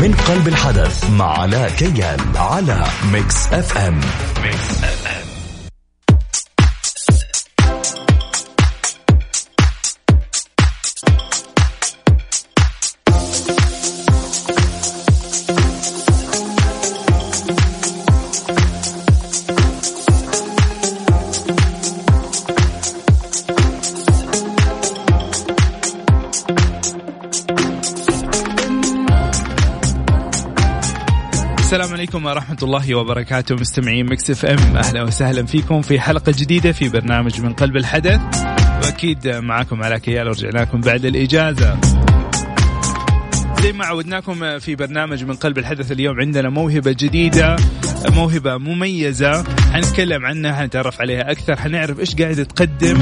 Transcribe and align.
من 0.00 0.14
قلب 0.14 0.48
الحدث 0.48 1.10
مع 1.10 1.38
علاء 1.38 1.70
كيال 1.70 2.20
على 2.36 2.84
ميكس 3.12 3.46
أف 3.46 3.78
أم. 3.78 4.00
ميكس 4.44 4.84
أف 4.84 5.06
أم. 5.06 5.29
عليكم 32.20 32.40
ورحمة 32.40 32.58
الله 32.62 32.94
وبركاته 32.94 33.54
مستمعين 33.54 34.06
مكس 34.06 34.30
إف 34.30 34.44
إم. 34.44 34.76
أهلا 34.76 35.02
وسهلا 35.02 35.46
فيكم 35.46 35.82
في 35.82 36.00
حلقة 36.00 36.32
جديدة 36.38 36.72
في 36.72 36.88
برنامج 36.88 37.40
من 37.40 37.52
قلب 37.52 37.76
الحدث. 37.76 38.20
وأكيد 38.84 39.28
معكم 39.28 39.82
علاء 39.82 40.00
كيال 40.00 40.28
ورجعنا 40.28 40.58
لكم 40.58 40.80
بعد 40.80 41.04
الإجازة. 41.04 41.78
زي 43.62 43.72
ما 43.72 43.84
عودناكم 43.84 44.58
في 44.58 44.74
برنامج 44.74 45.24
من 45.24 45.34
قلب 45.34 45.58
الحدث 45.58 45.92
اليوم 45.92 46.20
عندنا 46.20 46.48
موهبة 46.48 46.96
جديدة 46.98 47.56
موهبة 48.16 48.56
مميزة. 48.56 49.44
حنتكلم 49.72 50.26
عنها 50.26 50.52
حنتعرف 50.52 51.00
عليها 51.00 51.30
أكثر 51.30 51.56
حنعرف 51.56 52.00
إيش 52.00 52.14
قاعدة 52.14 52.44
تقدم 52.44 52.98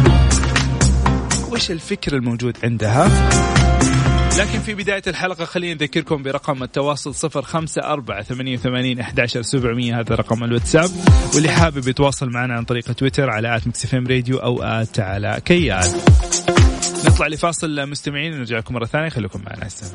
وإيش 1.50 1.70
الفكر 1.70 2.16
الموجود 2.16 2.56
عندها. 2.64 3.08
لكن 4.38 4.60
في 4.60 4.74
بداية 4.74 5.02
الحلقة 5.06 5.44
خلينا 5.44 5.74
نذكركم 5.74 6.22
برقم 6.22 6.62
التواصل 6.62 7.14
صفر 7.14 7.42
خمسة 7.42 7.82
أربعة 7.82 8.22
ثمانية 8.22 8.56
وثمانين 8.56 9.00
أحد 9.00 9.26
سبعمية 9.26 10.00
هذا 10.00 10.14
رقم 10.14 10.44
الواتساب. 10.44 10.90
واللي 11.34 11.48
حابب 11.48 11.88
يتواصل 11.88 12.30
معنا 12.30 12.54
عن 12.54 12.64
طريق 12.64 12.92
تويتر 12.92 13.30
على 13.30 13.56
at 13.56 13.66
مكس 13.66 13.90
إف 13.90 13.98
إم 13.98 14.06
راديو 14.06 14.38
أو 14.38 14.62
at 14.62 15.00
علاء 15.00 15.40
كيال 15.44 15.86
نطلع 17.06 17.26
لفاصل 17.26 17.88
مستمعين 17.88 18.32
ونرجع 18.32 18.58
لكم 18.58 18.74
مرة 18.74 18.84
ثانية 18.84 19.08
خليكم 19.08 19.40
معنا. 19.46 19.66
هذا 19.66 19.94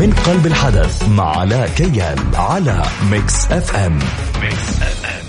من 0.00 0.12
قلب 0.26 0.46
الحدث 0.46 1.08
مع 1.08 1.38
علاء 1.38 1.68
كيال 1.68 2.18
على 2.34 2.82
ميكس 3.10 3.52
إف 3.52 3.76
إم. 3.76 3.98
ميكس 4.42 4.82
إف 4.82 5.04
إم. 5.04 5.21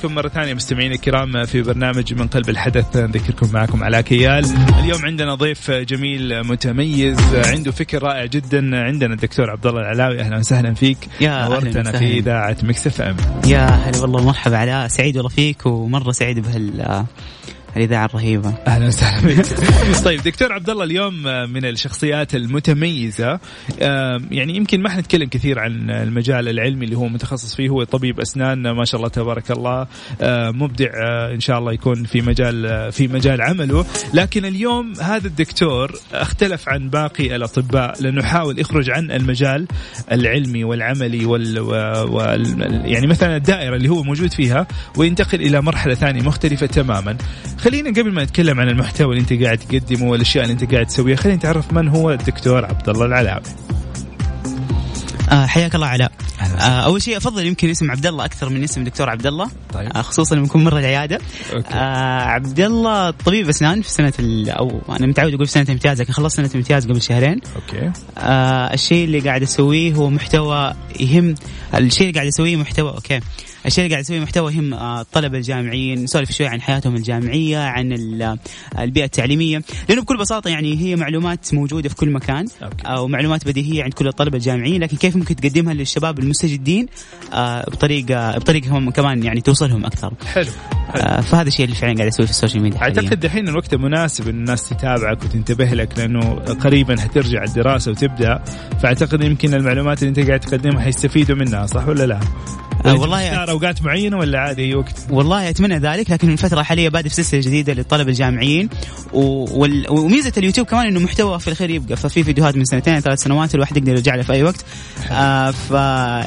لكم 0.00 0.14
مرة 0.14 0.28
ثانية 0.28 0.54
مستمعينا 0.54 0.94
الكرام 0.94 1.44
في 1.44 1.62
برنامج 1.62 2.14
من 2.14 2.26
قلب 2.28 2.48
الحدث. 2.48 2.96
نذكركم 2.96 3.52
معكم 3.52 3.84
علاء 3.84 4.02
كيال. 4.02 4.44
اليوم 4.78 5.04
عندنا 5.04 5.34
ضيف 5.34 5.70
جميل 5.70 6.42
متميز 6.44 7.18
عنده 7.34 7.72
فكر 7.72 8.02
رائع 8.02 8.24
جدا. 8.24 8.84
عندنا 8.84 9.14
الدكتور 9.14 9.50
عبد 9.50 9.66
الله 9.66 9.80
العلاوي. 9.80 10.20
أهلا 10.20 10.38
وسهلا 10.38 10.74
فيك. 10.74 10.98
يا 11.20 11.44
أهلاً 11.44 11.48
نورتنا 11.48 11.92
في. 11.92 12.18
إذاعة 12.18 12.56
مكس 12.62 12.86
إف 12.86 13.00
إم. 13.00 13.16
يا 13.46 13.66
هلا 13.66 14.00
والله 14.00 14.24
مرحبا. 14.24 14.56
والله 14.56 14.88
سعيد 14.88 15.16
والله 15.16 15.30
فيك 15.30 15.66
ومرة 15.66 16.12
سعيد 16.12 16.38
بهالإذاعة 16.38 18.06
الرهيبة. 18.06 18.54
أهلا 18.66 18.86
وسهلا 18.86 19.34
بك 19.34 19.46
طيب 20.04 20.22
دكتور 20.22 20.52
عبد 20.52 20.70
الله 20.70 20.84
اليوم 20.84 21.22
من 21.52 21.64
الشخصيات 21.64 22.34
المتميزة 22.34 23.40
يعني 24.30 24.56
يمكن 24.56 24.82
ما 24.82 24.88
حنتكلم 24.88 25.28
كثير 25.28 25.58
عن 25.58 25.90
المجال 25.90 26.48
العلمي 26.48 26.84
اللي 26.84 26.96
هو 26.96 27.08
متخصص 27.08 27.54
فيه 27.54 27.68
هو 27.68 27.84
طبيب 27.84 28.20
أسنان 28.20 28.70
ما 28.70 28.84
شاء 28.84 28.98
الله 28.98 29.08
تبارك 29.08 29.50
الله 29.50 29.86
مبدع 30.52 30.90
آه، 31.02 31.34
إن 31.34 31.40
شاء 31.40 31.58
الله 31.58 31.72
يكون 31.72 32.04
في 32.04 32.20
مجال 32.20 32.66
آه، 32.66 32.90
في 32.90 33.08
مجال 33.08 33.42
عمله. 33.42 33.86
لكن 34.14 34.44
اليوم 34.44 34.92
هذا 35.00 35.26
الدكتور 35.26 35.92
اختلف 36.12 36.68
عن 36.68 36.90
باقي 36.90 37.36
الأطباء 37.36 38.02
لأنه 38.02 38.22
حاول 38.22 38.58
يخرج 38.58 38.90
عن 38.90 39.10
المجال 39.10 39.66
العلمي 40.12 40.64
والعملي 40.64 41.24
وال, 41.24 41.60
وال 41.60 42.82
يعني 42.84 43.06
مثلا 43.06 43.36
الدائرة 43.36 43.76
اللي 43.76 43.88
هو 43.88 44.02
موجود 44.02 44.32
فيها 44.32 44.66
وينتقل 44.96 45.40
إلى 45.40 45.60
مرحلة 45.62 45.94
ثانية 45.94 46.22
مختلفة 46.22 46.66
تماما. 46.66 47.16
خلينا 47.60 47.90
قبل 47.90 48.12
ما 48.12 48.24
نتكلم 48.24 48.60
عن 48.60 48.68
المحتوى 48.68 49.10
اللي 49.10 49.20
انت 49.20 49.42
قاعد 49.42 49.58
تقدمه 49.58 50.10
والأشياء 50.10 50.44
اللي 50.44 50.52
انت 50.52 50.72
قاعد 50.72 50.86
تسويها 50.86 51.16
خلينا 51.16 51.36
نتعرف 51.36 51.72
من 51.72 51.88
هو 51.88 52.10
الدكتور 52.10 52.64
عبد 52.64 52.88
الله 52.88 53.06
العلاوي. 53.06 53.42
آه 55.32 55.46
حياك 55.46 55.74
الله 55.74 55.86
علاء. 55.86 56.12
آه 56.40 56.64
أول 56.64 57.02
شيء 57.02 57.16
أفضل 57.16 57.46
يمكن 57.46 57.70
اسم 57.70 57.90
عبد 57.90 58.06
الله 58.06 58.24
أكثر 58.24 58.48
من 58.48 58.62
اسم 58.64 58.84
دكتور 58.84 59.10
عبد 59.10 59.26
الله 59.26 59.50
طيب. 59.72 59.88
آه 59.96 60.02
خصوصا 60.02 60.34
لما 60.34 60.44
يكون 60.44 60.64
مره 60.64 60.78
العيادة. 60.78 61.18
أوكي. 61.52 61.74
آه 61.74 62.22
عبد 62.22 62.60
الله 62.60 63.10
طبيب 63.10 63.48
أسنان 63.48 63.82
في 63.82 63.90
سنة 63.90 64.12
أو 64.48 64.80
أنا 64.88 65.06
متعود 65.06 65.34
أقول 65.34 65.46
في 65.46 65.52
سنة 65.52 65.66
امتياز 65.70 66.00
لكن 66.00 66.12
خلصت 66.12 66.36
سنة 66.36 66.50
امتياز 66.54 66.86
قبل 66.86 67.02
شهرين. 67.02 67.40
أوكي. 67.56 67.90
آه 68.18 68.74
الشيء 68.74 69.04
اللي 69.04 69.20
قاعد 69.20 69.42
أسويه 69.42 69.94
هو 69.94 70.10
محتوى 70.10 70.74
يهم 71.00 71.34
الشيء 71.74 72.06
اللي 72.06 72.14
قاعد 72.14 72.26
أسويه 72.26 72.56
محتوى 72.56 72.90
أوكي. 72.90 73.20
الشيء 73.66 73.84
اللي 73.84 73.94
قاعد 73.94 74.04
اسويه 74.04 74.20
محتوى 74.20 74.54
يهم 74.54 74.74
آه 74.74 75.00
الطلبه 75.00 75.38
الجامعيين 75.38 76.02
نسولف 76.04 76.32
شوي 76.32 76.46
عن 76.46 76.60
حياتهم 76.60 76.96
الجامعية 76.96 77.58
عن 77.58 77.92
ال- 77.92 78.38
البيئة 78.78 79.04
التعليمية 79.04 79.62
لأنه 79.88 80.02
بكل 80.02 80.16
بساطة 80.18 80.50
يعني 80.50 80.80
هي 80.80 80.96
معلومات 80.96 81.54
موجودة 81.54 81.88
في 81.88 81.94
كل 81.94 82.10
مكان. 82.10 82.46
أو 82.84 83.08
معلومات 83.08 83.48
بديهية 83.48 83.82
عند 83.82 83.92
كل 83.94 84.08
الطلبه 84.08 84.36
الجامعيين 84.36 84.80
لكن 84.82 84.96
كيف 84.96 85.16
ممكن 85.16 85.36
تقدمها 85.36 85.74
للشباب 85.74 86.18
المستجدين 86.18 86.86
آه 87.32 87.62
بطريقة 87.70 88.38
بطريقة 88.38 88.78
هم 88.78 88.90
كمان 88.90 89.22
يعني 89.22 89.40
توصلهم 89.40 89.84
أكثر 89.86 90.12
حلو 90.34 90.44
حلو. 90.44 91.02
آه 91.02 91.20
فهذا 91.20 91.48
الشيء 91.48 91.64
اللي 91.64 91.76
فعلا 91.76 91.94
قاعد 91.94 92.08
اسويه 92.08 92.26
في 92.26 92.32
السوشيال 92.32 92.62
ميديا. 92.62 92.80
أعتقد 92.82 93.20
دحين 93.20 93.48
الوقت 93.48 93.72
المناسب 93.72 94.28
إن 94.28 94.34
الناس 94.34 94.68
تتابعك 94.68 95.22
وتنتبه 95.24 95.64
لك 95.64 95.98
لأنه 95.98 96.20
قريبا 96.34 97.00
حترجع 97.00 97.44
الدراسة 97.44 97.90
وتبدأ 97.90 98.42
فأعتقد 98.82 99.24
يمكن 99.24 99.54
المعلومات 99.54 100.02
اللي 100.02 100.08
أنت 100.20 100.28
قاعد 100.28 100.40
تقدمها 100.40 100.80
حيستفيدوا 100.82 101.36
منها 101.36 101.66
صح 101.66 101.88
ولا 101.88 102.06
لا؟ 102.06 102.20
آه 102.86 102.94
والله 102.94 103.20
أوقات 103.50 103.82
معينة 103.82 104.18
ولا 104.18 104.38
عادي 104.38 104.62
أي 104.62 104.74
وقت؟ 104.74 104.94
والله 105.10 105.48
أتمنى 105.48 105.78
ذلك 105.78 106.10
لكن 106.10 106.30
الفترة 106.32 106.60
الحاليه 106.60 106.88
بادئ 106.88 107.08
في 107.08 107.14
سلسلة 107.14 107.40
جديدة 107.40 107.72
للطلبه 107.72 108.10
الجامعيين. 108.10 108.68
وميزة 109.12 110.32
اليوتيوب 110.36 110.66
كمان 110.66 110.86
إنه 110.86 111.00
محتوى 111.00 111.40
في 111.40 111.48
الخير 111.48 111.70
يبقى 111.70 111.96
ففي 111.96 112.24
فيديوهات 112.24 112.56
من 112.56 112.64
سنتين 112.64 113.00
ثلاث 113.00 113.22
سنوات 113.22 113.54
الواحد 113.54 113.76
يقدر 113.76 113.92
يرجع 113.92 114.14
لها 114.14 114.22
في 114.22 114.32
أي 114.32 114.42
وقت 114.42 114.64
آه 115.10 115.50
ف 115.50 115.70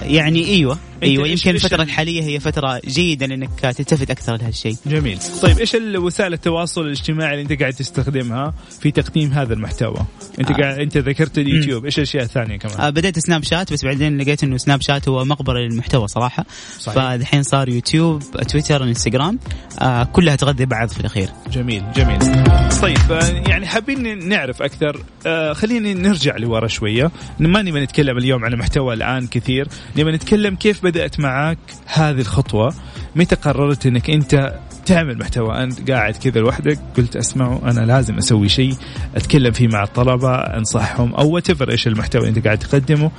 يعني 0.04 0.46
أيوه 0.48 0.78
أيوه 1.04 1.28
يمكن 1.28 1.50
الفترة 1.50 1.76
ال- 1.76 1.82
الحاليه 1.82 2.24
هي 2.24 2.40
فترة 2.40 2.82
جيدة 2.88 3.26
لأنك 3.26 3.60
تلتفت 3.60 4.12
أكثر 4.12 4.36
لهالشيء. 4.38 4.76
جميل. 4.86 5.20
طيب 5.42 5.60
إيش 5.60 5.76
وسائل 5.96 6.34
التواصل 6.34 6.82
الاجتماعي 6.82 7.32
اللي 7.32 7.42
أنت 7.54 7.62
قاعد 7.62 7.74
تستخدمها 7.74 8.54
في 8.82 8.92
تقديم 8.92 9.32
هذا 9.34 9.54
المحتوى؟ 9.54 10.06
أنت 10.40 10.52
آه. 10.52 10.54
قاعد 10.54 10.80
أنت 10.80 10.98
ذكرت 10.98 11.38
اليوتيوب. 11.38 11.86
إيش 11.86 11.98
الأشياء 11.98 12.24
الثانية 12.24 12.58
كمان؟ 12.58 12.80
آه 12.80 12.90
بديت 12.90 13.20
سناب 13.20 13.44
شات 13.44 13.74
بس 13.74 13.86
بعدين 13.86 14.18
لقيت 14.18 14.44
إنه 14.44 14.58
سناب 14.58 14.82
شات 14.82 15.10
هو 15.10 15.26
مقبرة 15.26 15.60
للمحتوى 15.60 16.08
صراحة. 16.08 16.46
صحيح. 16.80 16.96
فالحين 16.96 17.44
صار 17.44 17.70
يوتيوب 17.70 18.24
تويتر 18.48 18.84
إنستغرام 18.84 19.40
آه 19.82 20.04
كلها 20.04 20.36
تغذي 20.36 20.66
بعض 20.66 20.90
في 20.90 21.00
الأخير. 21.00 21.30
جميل 21.52 21.84
جميل. 21.96 22.20
طيب 22.82 23.12
آه، 23.12 23.50
يعني 23.50 23.68
حابين 23.68 24.28
نعرف 24.30 24.62
أكثر. 24.62 25.04
آه، 25.26 25.54
خلينا 25.54 25.94
نرجع 25.94 26.38
لورا 26.38 26.68
شوية. 26.68 27.12
ما 27.40 27.62
نبغى 27.62 27.82
نتكلم 27.84 28.18
اليوم 28.18 28.46
عن 28.46 28.54
المحتوى 28.54 28.94
الآن 28.94 29.28
كثير. 29.28 29.68
نبغى 29.98 30.12
نتكلم 30.12 30.56
كيف 30.56 30.84
بدأت 30.94 31.20
معك 31.20 31.58
هذه 31.86 32.20
الخطوة 32.20 32.74
متى 33.16 33.36
قررت 33.36 33.86
إنك 33.86 34.10
أنت 34.10 34.60
تعمل 34.86 35.18
محتوى؟ 35.18 35.64
أنت 35.64 35.92
قاعد 35.92 36.14
كذا 36.14 36.42
لوحدك 36.42 36.80
قلت 36.98 37.16
اسمعوا 37.16 37.72
أنا 37.72 37.80
لازم 37.80 38.18
أسوي 38.18 38.50
شيء 38.50 38.74
أتكلم 39.16 39.52
فيه 39.52 39.68
مع 39.68 39.84
الطلبة 39.84 40.36
أنصحهم 40.36 41.16
أو 41.16 41.30
وات 41.30 41.62
إيش 41.62 41.88
المحتوى 41.88 42.30
أنت 42.30 42.46
قاعد 42.46 42.58
تقدمه. 42.58 43.12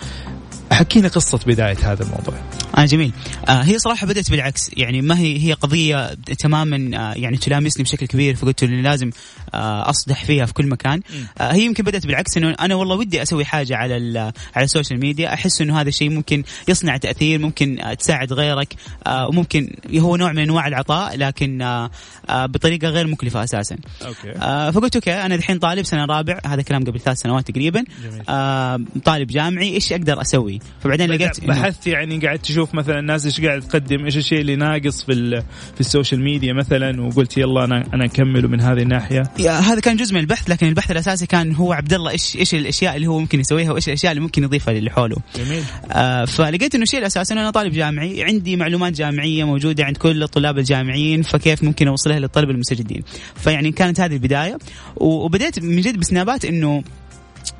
حكينا 0.72 1.08
قصة 1.08 1.40
بداية 1.46 1.76
هذا 1.92 2.02
الموضوع. 2.02 2.34
آه 2.78 2.84
جميل. 2.84 3.12
آه 3.48 3.62
هي 3.62 3.78
صراحة 3.78 4.06
بدأت 4.06 4.30
بالعكس. 4.30 4.70
يعني 4.76 5.02
ما 5.02 5.18
هي 5.18 5.38
هي 5.48 5.52
قضية 5.52 6.14
تماما 6.14 6.90
آه 6.98 7.14
يعني 7.14 7.36
تلامسني 7.36 7.84
بشكل 7.84 8.06
كبير 8.06 8.36
فقلت 8.36 8.62
إني 8.62 8.82
لازم 8.82 9.10
آه 9.54 9.90
أصدح 9.90 10.24
فيها 10.24 10.46
في 10.46 10.52
كل 10.52 10.66
مكان. 10.66 11.00
آه 11.38 11.52
هي 11.52 11.64
يمكن 11.64 11.84
بدأت 11.84 12.06
بالعكس 12.06 12.36
إنه 12.36 12.50
أنا 12.60 12.74
والله 12.74 12.96
ودي 12.96 13.22
أسوي 13.22 13.44
حاجة 13.44 13.76
على 13.76 14.32
على 14.54 14.64
السوشيال 14.64 15.00
ميديا 15.00 15.34
أحس 15.34 15.60
إنه 15.60 15.80
هذا 15.80 15.88
الشيء 15.88 16.10
ممكن 16.10 16.44
يصنع 16.68 16.96
تأثير 16.96 17.38
ممكن 17.38 17.80
آه 17.80 17.94
تساعد 17.94 18.32
غيرك 18.32 18.74
آه 19.06 19.28
وممكن 19.28 19.70
هو 19.96 20.16
نوع 20.16 20.32
من 20.32 20.38
أنواع 20.38 20.66
العطاء 20.66 21.16
لكن 21.16 21.62
آه 21.62 21.90
آه 22.28 22.46
بطريقة 22.46 22.88
غير 22.88 23.06
مكلفة 23.06 23.44
أساسا. 23.44 23.76
أوكي. 24.06 24.30
آه 24.30 24.70
فقلت 24.70 24.96
أوكي 24.96 25.12
أنا 25.12 25.34
الحين 25.34 25.58
طالب 25.58 25.84
سنة 25.84 26.04
رابع 26.04 26.40
هذا 26.46 26.62
كلام 26.62 26.84
قبل 26.84 27.00
ثلاث 27.00 27.20
سنوات 27.20 27.50
تقريبا. 27.50 27.84
جميل. 28.02 28.22
آه 28.28 28.80
طالب 29.04 29.28
جامعي 29.28 29.74
إيش 29.74 29.92
أقدر 29.92 30.20
أسوي؟ 30.20 30.53
أسوي. 30.56 30.70
فبعدين 30.84 31.10
لقيت 31.10 31.44
بحثت 31.44 31.86
يعني 31.86 32.18
قاعد 32.18 32.38
تشوف 32.38 32.74
مثلا 32.74 32.98
الناس 32.98 33.26
إيش 33.26 33.40
قاعد 33.40 33.60
تقدم 33.60 34.04
إيش 34.04 34.16
الشيء 34.16 34.40
اللي 34.40 34.56
ناقص 34.56 35.04
في 35.04 35.42
في 35.74 35.80
السوشيال 35.80 36.20
ميديا 36.20 36.52
مثلا 36.52 37.02
وقلت 37.02 37.38
يلا 37.38 37.64
أنا 37.64 37.84
أنا 37.94 38.04
أكمله 38.04 38.48
من 38.48 38.60
هذه 38.60 38.82
الناحية. 38.82 39.22
هذا 39.40 39.80
كان 39.80 39.96
جزء 39.96 40.14
من 40.14 40.20
البحث 40.20 40.50
لكن 40.50 40.66
البحث 40.66 40.90
الأساسي 40.90 41.26
كان 41.26 41.54
هو 41.54 41.72
عبد 41.72 41.92
الله 41.92 42.10
إيش 42.10 42.36
إيش 42.36 42.54
الأشياء 42.54 42.96
اللي 42.96 43.06
هو 43.06 43.18
ممكن 43.18 43.40
يسويها 43.40 43.72
وإيش 43.72 43.88
الأشياء 43.88 44.12
اللي 44.12 44.22
ممكن 44.22 44.42
يضيفها 44.42 44.74
اللي 44.74 44.90
حوله. 44.90 45.16
جميل. 45.36 45.62
آه 45.92 46.24
فلقيت 46.24 46.74
إنه 46.74 46.82
الشيء 46.82 47.00
الأساسي 47.00 47.34
إنه 47.34 47.40
أنا 47.42 47.50
طالب 47.50 47.72
جامعي 47.72 48.22
عندي 48.22 48.56
معلومات 48.56 48.92
جامعية 48.92 49.44
موجودة 49.44 49.84
عند 49.84 49.96
كل 49.96 50.22
الطلاب 50.22 50.58
الجامعيين 50.58 51.22
فكيف 51.22 51.62
ممكن 51.62 51.88
أوصلها 51.88 52.18
للطلبه 52.18 52.50
المستجدين. 52.50 53.02
فيعني 53.36 53.72
كانت 53.72 54.00
هذه 54.00 54.12
البداية 54.12 54.58
وبديت 54.96 55.58
من 55.58 55.80
جد 55.80 55.96
بسنابات 55.96 56.44
إنه 56.44 56.82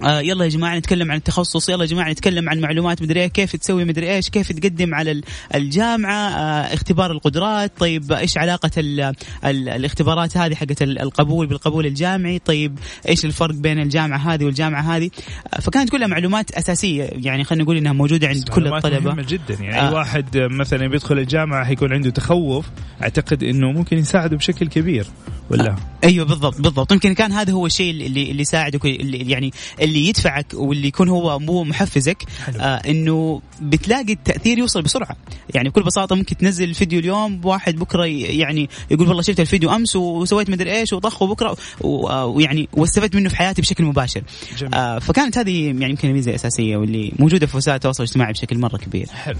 آه 0.02 0.20
يلا 0.20 0.44
يا 0.44 0.50
جماعة 0.50 0.78
نتكلم 0.78 1.10
عن 1.10 1.16
التخصص 1.16 1.68
يلا 1.68 1.84
يا 1.84 1.88
جماعة 1.88 2.10
نتكلم 2.10 2.48
عن 2.48 2.60
معلومات 2.60 3.02
مدري 3.02 3.20
إيه 3.20 3.26
كيف 3.26 3.56
تسوي 3.56 3.84
مدري 3.84 4.14
إيش 4.14 4.28
كيف 4.30 4.52
تقدم 4.52 4.94
على 4.94 5.10
ال- 5.10 5.24
الجامعة 5.54 6.28
آه 6.28 6.74
اختبار 6.74 7.10
القدرات 7.12 7.72
طيب 7.78 8.12
إيش 8.12 8.38
علاقة 8.38 8.70
ال 8.78 9.00
ال 9.44 9.68
الاختبارات 9.68 10.36
هذه 10.36 10.54
حقت 10.54 10.82
ال- 10.82 10.98
القبول 11.02 11.46
بالقبول 11.46 11.86
الجامعي 11.86 12.38
طيب 12.38 12.78
إيش 13.08 13.24
الفرق 13.24 13.54
بين 13.54 13.78
الجامعة 13.80 14.18
هذه 14.34 14.44
والجامعة 14.44 14.96
هذه. 14.96 15.10
آه 15.54 15.60
فكانت 15.60 15.90
كلها 15.90 16.06
معلومات 16.06 16.50
أساسية 16.50 17.10
يعني 17.12 17.44
خلينا 17.44 17.64
نقول 17.64 17.76
إنها 17.76 17.92
موجودة 17.92 18.28
عند 18.28 18.48
كل 18.48 18.66
الطلبة. 18.66 19.00
مهمة 19.00 19.22
جدا 19.28 19.54
يعني 19.60 19.88
آه. 19.88 19.94
واحد 19.94 20.36
مثلا 20.36 20.86
بيدخل 20.86 21.18
الجامعة 21.18 21.64
حيكون 21.64 21.92
عنده 21.92 22.10
تخوف 22.10 22.66
أعتقد 23.02 23.42
إنه 23.42 23.72
ممكن 23.72 23.98
يساعده 23.98 24.36
بشكل 24.36 24.68
كبير. 24.68 25.06
ولا؟ 25.50 25.76
أيوه 26.04 26.26
بالضبط 26.26 26.60
بالضبط. 26.60 26.92
يمكن 26.92 27.14
كان 27.14 27.32
هذا 27.32 27.52
هو 27.52 27.66
الشيء 27.66 27.90
اللي 27.90 28.06
اللي 28.30 28.42
يساعدك 28.42 28.84
اللي 28.86 29.30
يعني 29.30 29.52
اللي 29.80 30.08
يدفعك 30.08 30.46
واللي 30.54 30.88
يكون 30.88 31.08
هو 31.08 31.38
مو 31.38 31.64
محفزك 31.64 32.22
حلو. 32.46 32.60
آه 32.60 32.76
إنه 32.76 33.42
بتلاقي 33.62 34.12
التأثير 34.12 34.58
يوصل 34.58 34.82
بسرعة. 34.82 35.16
يعني 35.54 35.68
بكل 35.68 35.82
بساطة 35.82 36.16
ممكن 36.16 36.36
تنزل 36.36 36.74
فيديو 36.74 36.98
اليوم 36.98 37.40
واحد 37.44 37.76
بكرة 37.76 38.04
يعني 38.06 38.68
يقول 38.90 39.08
والله 39.08 39.22
شفت 39.22 39.40
الفيديو 39.40 39.74
أمس 39.74 39.96
وسويت 39.96 40.50
مدري 40.50 40.72
إيش 40.80 40.92
وطخ 40.92 41.22
وبكرة 41.22 41.56
و- 41.80 42.08
آه، 42.08 42.26
ويعني 42.26 42.68
واستفدت 42.72 43.16
منه 43.16 43.28
في 43.28 43.36
حياتي 43.36 43.62
بشكل 43.62 43.84
مباشر. 43.84 44.22
جميل. 44.58 44.74
آه 44.74 44.98
فكانت 44.98 45.38
هذه 45.38 45.64
يعني 45.66 45.90
يمكن 45.90 46.08
الميزة 46.08 46.30
الأساسية 46.30 46.76
واللي 46.76 47.12
موجودة 47.18 47.46
في 47.46 47.56
وسائل 47.56 47.74
التواصل 47.76 48.02
الاجتماعي 48.02 48.32
بشكل 48.32 48.58
مرة 48.58 48.76
كبير. 48.76 49.06
حلو. 49.08 49.36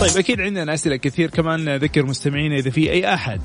طيب 0.00 0.16
أكيد 0.16 0.40
عندنا 0.40 0.74
أسئلة 0.74 0.96
كثير. 0.96 1.30
كمان 1.30 1.76
ذكر 1.76 2.06
مستمعينا 2.06 2.56
إذا 2.58 2.70
في 2.70 2.90
أي 2.92 3.14
أحد 3.14 3.40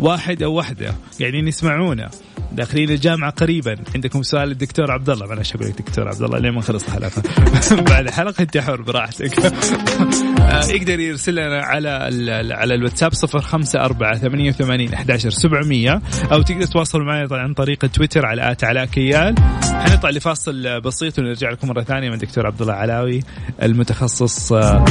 واحد 0.00 0.42
أو 0.42 0.58
وحده 0.58 0.94
قاعدين 1.42 1.48
يسمعونا. 1.48 2.10
داخلين 2.52 2.90
الجامعة 2.90 3.30
قريبا. 3.30 3.76
عندكم 3.94 4.22
سؤال 4.22 4.48
للدكتور 4.48 4.90
عبد 4.90 5.10
الله 5.10 5.26
معلش 5.26 5.54
أقول 5.54 5.68
لك 5.68 5.82
دكتور 5.82 6.08
عبد 6.08 6.22
الله 6.22 6.38
لين 6.38 6.52
ما 6.52 6.60
خلص 6.60 6.84
الحلقة؟ 6.84 7.22
بعد 7.90 8.06
الحلقة 8.06 8.42
أنت 8.42 8.58
حر 8.58 8.82
براحتك. 8.82 9.38
آه، 10.40 10.64
يقدر 10.64 11.00
يرسل 11.00 11.32
لنا 11.32 11.62
على 11.62 11.88
على 12.54 12.74
الواتساب 12.74 13.12
054 13.34 14.52
88 14.52 14.94
11 14.94 15.30
700 15.30 16.02
أو 16.32 16.42
تقدر 16.42 16.64
تواصل 16.64 17.00
معي 17.00 17.28
عن 17.30 17.54
طريق 17.54 17.86
تويتر 17.86 18.26
على 18.26 18.52
آت 18.52 18.64
علاء 18.64 18.84
كيال 18.84 19.34
حنطلع 19.62 20.10
لفاصل 20.10 20.80
بسيط 20.80 21.18
ونرجع 21.18 21.50
لكم 21.50 21.68
مرة 21.68 21.82
ثانية 21.82 22.08
من 22.08 22.14
الدكتور 22.14 22.46
عبد 22.46 22.60
الله 22.60 22.74
علاوي 22.74 23.20
المتخصص. 23.62 24.52
آه، 24.52 24.84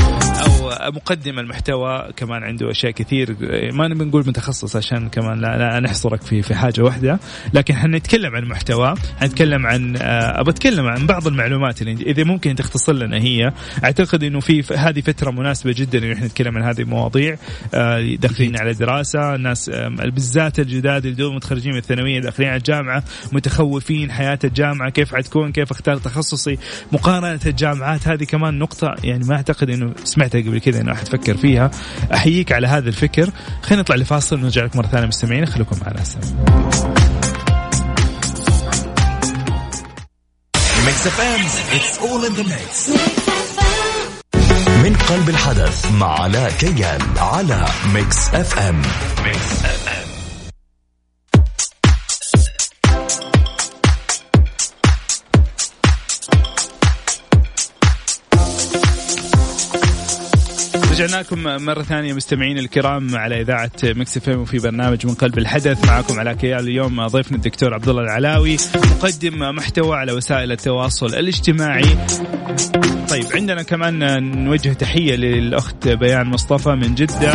أو 0.46 0.51
مقدم 0.96 1.40
المحتوى 1.40 2.08
كمان 2.16 2.44
عنده 2.44 2.72
أشياء 2.72 2.92
كثير. 2.92 3.36
ما 3.74 3.88
نبي 3.88 4.06
نقول 4.06 4.24
متخصص 4.28 4.76
عشان 4.76 5.10
كمان 5.10 5.42
لا, 5.42 5.58
لا 5.58 5.80
نحصرك 5.80 6.22
في 6.22 6.42
في 6.42 6.56
حاجة 6.56 6.82
واحدة 6.82 7.20
لكن 7.54 7.76
حنتكلم 7.76 8.36
عن 8.36 8.46
محتوى 8.46 8.96
حنتكلم 9.20 9.68
عن 9.68 9.96
آه، 9.96 10.42
ابى 10.42 10.52
أتكلم 10.52 10.88
عن 10.88 11.08
بعض 11.08 11.28
المعلومات 11.28 11.82
اللي 11.82 11.94
إذا 11.94 12.24
ممكن 12.24 12.56
تختصر 12.56 12.94
لنا 12.94 13.18
هي. 13.18 13.52
أعتقد 13.84 14.24
إنه 14.24 14.40
في 14.40 14.64
هذه 14.76 15.02
فترة 15.02 15.32
مناسبة 15.32 15.74
جدا 15.78 15.98
انه 15.98 16.14
إحنا 16.14 16.26
نتكلم 16.26 16.58
عن 16.58 16.64
هذه 16.64 16.82
المواضيع. 16.82 17.38
آه، 17.74 18.16
داخلين 18.16 18.58
على 18.58 18.74
دراسة 18.74 19.36
الناس 19.36 19.70
بالذات 20.06 20.60
الجداد 20.60 21.06
اللي 21.06 21.36
متخرجين 21.36 21.72
من 21.72 21.78
الثانوية 21.78 22.20
داخلين 22.20 22.50
على 22.50 22.58
الجامعة 22.58 23.04
متخوفين 23.32 24.12
حياة 24.12 24.40
الجامعة 24.44 24.90
كيف 24.90 25.16
حتكون 25.16 25.52
كيف 25.52 25.72
أختار 25.72 25.98
تخصصي 25.98 26.58
مقارنة 26.92 27.40
الجامعات 27.46 28.08
هذه 28.08 28.24
كمان 28.24 28.60
نقطة 28.60 28.96
يعني 29.04 29.26
ما 29.26 29.36
أعتقد 29.36 29.70
إنه 29.70 29.94
سمعتها 30.04 30.42
قبل 30.42 30.58
كذا 30.62 30.82
إنه 30.82 30.92
احد 30.92 31.08
فكر 31.08 31.38
فيها. 31.38 31.72
أحييك 32.14 32.52
على 32.52 32.68
هذا 32.68 32.90
الفكر. 32.90 33.30
خلينا 33.62 33.82
نطلع 33.82 33.96
لفاصل 33.96 34.36
ونرجع 34.36 34.64
لكم 34.64 34.80
مرة 34.80 34.88
ثانية 34.88 35.08
مستمعين. 35.08 35.46
خليكم 35.46 35.76
معنا. 35.86 36.02
هسه 36.02 36.20
ميكس 40.86 41.08
اف 41.08 41.22
ام 41.22 41.46
it's 41.76 42.00
all 42.00 42.26
in 42.26 42.34
the 42.34 42.44
mix 42.44 42.90
من 44.84 44.96
قلب 45.10 45.30
الحدث 45.30 45.92
مع 45.92 46.22
علاء 46.22 46.52
كيال 46.52 47.02
على 47.18 47.66
ميكس 47.94 48.28
اف 48.28 48.60
ام 48.60 48.82
ميكس 49.26 49.66
اف 49.66 49.88
ام 49.88 49.91
رجعنا 60.92 61.16
لكم 61.16 61.44
مرة 61.44 61.82
ثانية 61.82 62.14
مستمعين 62.14 62.58
الكرام 62.58 63.16
على 63.16 63.42
إذاعة 63.42 63.72
مكس 63.84 64.18
إف 64.18 64.23
إم 64.23 64.28
وفي 64.28 64.60
برنامج 64.60 65.08
من 65.08 65.14
قلب 65.14 65.38
الحدث. 65.38 65.86
معكم 65.86 66.20
علاء 66.20 66.36
كيال 66.36 66.60
اليوم 66.60 67.08
ضيفنا 67.08 67.38
الدكتور 67.38 67.74
عبد 67.74 67.90
الله 67.90 68.02
العلاوي 68.02 68.58
مقدم 68.76 69.56
محتوى 69.56 69.98
على 69.98 70.12
وسائل 70.12 70.52
التواصل 70.52 71.06
الاجتماعي. 71.06 71.98
طيب 73.10 73.26
عندنا 73.36 73.64
كمان 73.64 74.24
نوجه 74.44 74.74
تحية 74.74 75.16
للأخت 75.16 75.88
بيان 75.88 76.28
مصطفى 76.28 76.70
من 76.70 76.96
جدة. 76.96 77.34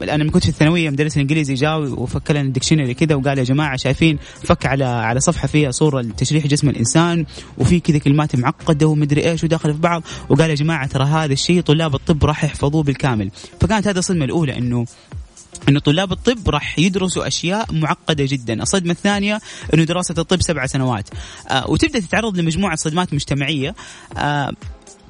أنا 0.01 0.23
لما 0.23 0.31
كنت 0.31 0.43
في 0.43 0.49
الثانوية 0.49 0.89
مدرس 0.89 1.15
الانجليزي 1.15 1.53
جاء 1.53 1.79
وفك 1.81 2.31
لنا 2.31 2.41
ال 2.41 2.46
dictionary 2.46 2.93
كذا 2.93 3.15
وقال 3.15 3.37
يا 3.37 3.43
جماعة 3.43 3.77
شايفين 3.77 4.17
فك 4.43 4.65
على 4.65 4.85
على 4.85 5.19
صفحة 5.19 5.47
فيها 5.47 5.71
صورة 5.71 6.01
لتشريح 6.01 6.47
جسم 6.47 6.69
الإنسان 6.69 7.25
وفي 7.57 7.79
كذا 7.79 7.97
كلمات 7.97 8.35
معقدة 8.35 8.87
ومدري 8.87 9.31
إيش. 9.31 9.34
شو 9.35 9.47
داخله 9.47 9.73
في 9.73 9.79
بعض 9.79 10.03
وقال 10.29 10.49
يا 10.49 10.55
جماعة 10.55 10.87
ترى 10.87 11.03
هذا 11.03 11.33
الشيء 11.33 11.61
طلاب 11.61 11.95
الطب 11.95 12.25
راح 12.25 12.43
يحفظوه 12.43 12.83
بالكامل. 12.83 13.31
فكانت 13.61 13.87
هذه 13.87 13.97
الصدمة 13.97 14.25
الأولى 14.25 14.57
انه 14.57 14.85
إنه 15.69 15.79
طلاب 15.79 16.11
الطب 16.11 16.49
راح 16.49 16.79
يدرسوا 16.79 17.27
أشياء 17.27 17.73
معقدة 17.73 18.25
جدا، 18.25 18.61
الصدمة 18.63 18.91
الثانية 18.91 19.41
إنه 19.73 19.83
دراسة 19.83 20.15
الطب 20.17 20.41
سبع 20.41 20.65
سنوات. 20.65 21.09
آه 21.49 21.69
وتبدأ 21.69 21.99
تتعرض 21.99 22.37
لمجموعة 22.37 22.75
صدمات 22.75 23.13
مجتمعية. 23.13 23.75
آه 24.17 24.51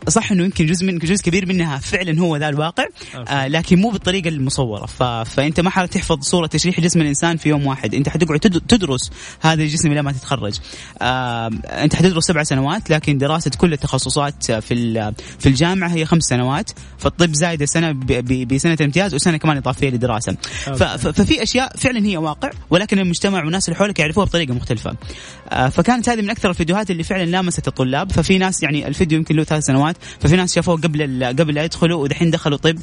صح 0.07 0.31
إنه 0.31 0.43
يمكن 0.43 0.65
جزء 0.65 0.85
من 0.85 0.97
جزء 0.97 1.23
كبير 1.23 1.45
منها 1.45 1.77
فعلا 1.77 2.19
هو 2.19 2.37
ذا 2.37 2.49
الواقع. 2.49 2.85
آه 3.27 3.47
لكن 3.47 3.79
مو 3.79 3.89
بالطريقة 3.89 4.27
المصورة. 4.27 4.85
ف... 4.85 5.03
فأنت 5.03 5.59
ما 5.59 5.69
حتحفظ 5.69 6.21
صورة 6.21 6.47
تشريح 6.47 6.79
جسم 6.79 7.01
الإنسان 7.01 7.37
في 7.37 7.49
يوم 7.49 7.65
واحد. 7.67 7.95
أنت 7.95 8.09
حتقعد 8.09 8.39
تد... 8.39 8.61
تدرس 8.61 9.11
هذا 9.41 9.63
الجسم 9.63 9.91
إلى 9.91 10.01
ما 10.01 10.11
تتخرج. 10.11 10.59
آه 11.01 11.51
أنت 11.65 11.95
حتدرس 11.95 12.25
سبع 12.25 12.43
سنوات 12.43 12.89
لكن 12.89 13.17
دراسة 13.17 13.51
كل 13.57 13.73
التخصصات 13.73 14.51
في 14.51 14.73
ال... 14.73 15.13
في 15.39 15.49
الجامعة 15.49 15.89
هي 15.89 16.05
خمس 16.05 16.23
سنوات. 16.23 16.71
فالطب 16.97 17.33
زايده 17.33 17.65
سنه 17.65 17.91
ب... 17.91 18.05
ب... 18.05 18.47
بسنة 18.53 18.77
امتياز 18.81 19.15
وسنة 19.15 19.37
كمان 19.37 19.57
إضافية 19.57 19.89
لدراسة. 19.89 20.37
ف... 20.41 20.83
ف... 20.83 21.07
ففي 21.07 21.43
أشياء 21.43 21.77
فعلا 21.77 22.05
هي 22.05 22.17
واقع 22.17 22.49
ولكن 22.69 22.99
المجتمع 22.99 23.43
والناس 23.43 23.69
اللي 23.69 23.77
حولك 23.77 23.99
يعرفوها 23.99 24.25
بطريقة 24.25 24.53
مختلفة. 24.53 24.89
آه 24.89 25.44
فكانت 25.71 26.09
هذه 26.09 26.21
من 26.21 26.29
أكثر 26.29 26.49
الفيديوهات 26.49 26.91
اللي 26.91 27.03
فعلا 27.03 27.25
لامست 27.25 27.67
الطلاب. 27.67 28.11
ففي 28.11 28.37
ناس 28.37 28.63
يعني 28.63 28.87
الفيديو 28.87 29.17
يمكن 29.17 29.35
له 29.35 29.43
ثلاث 29.43 29.63
سنوات 29.63 29.97
ففي 30.19 30.35
ناس 30.35 30.55
شافوه 30.55 30.75
قبل 30.75 31.25
قبل 31.25 31.53
لا 31.53 31.63
يدخلوا 31.63 32.03
ودحين 32.03 32.31
دخلوا 32.31 32.57
طب 32.57 32.79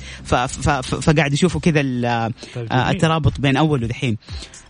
فقاعد 0.83 1.33
يشوفوا 1.33 1.61
كذا 1.61 1.81
طيب 2.55 2.73
الترابط 2.73 3.41
بين 3.41 3.57
أول 3.57 3.85
ودحين. 3.85 4.17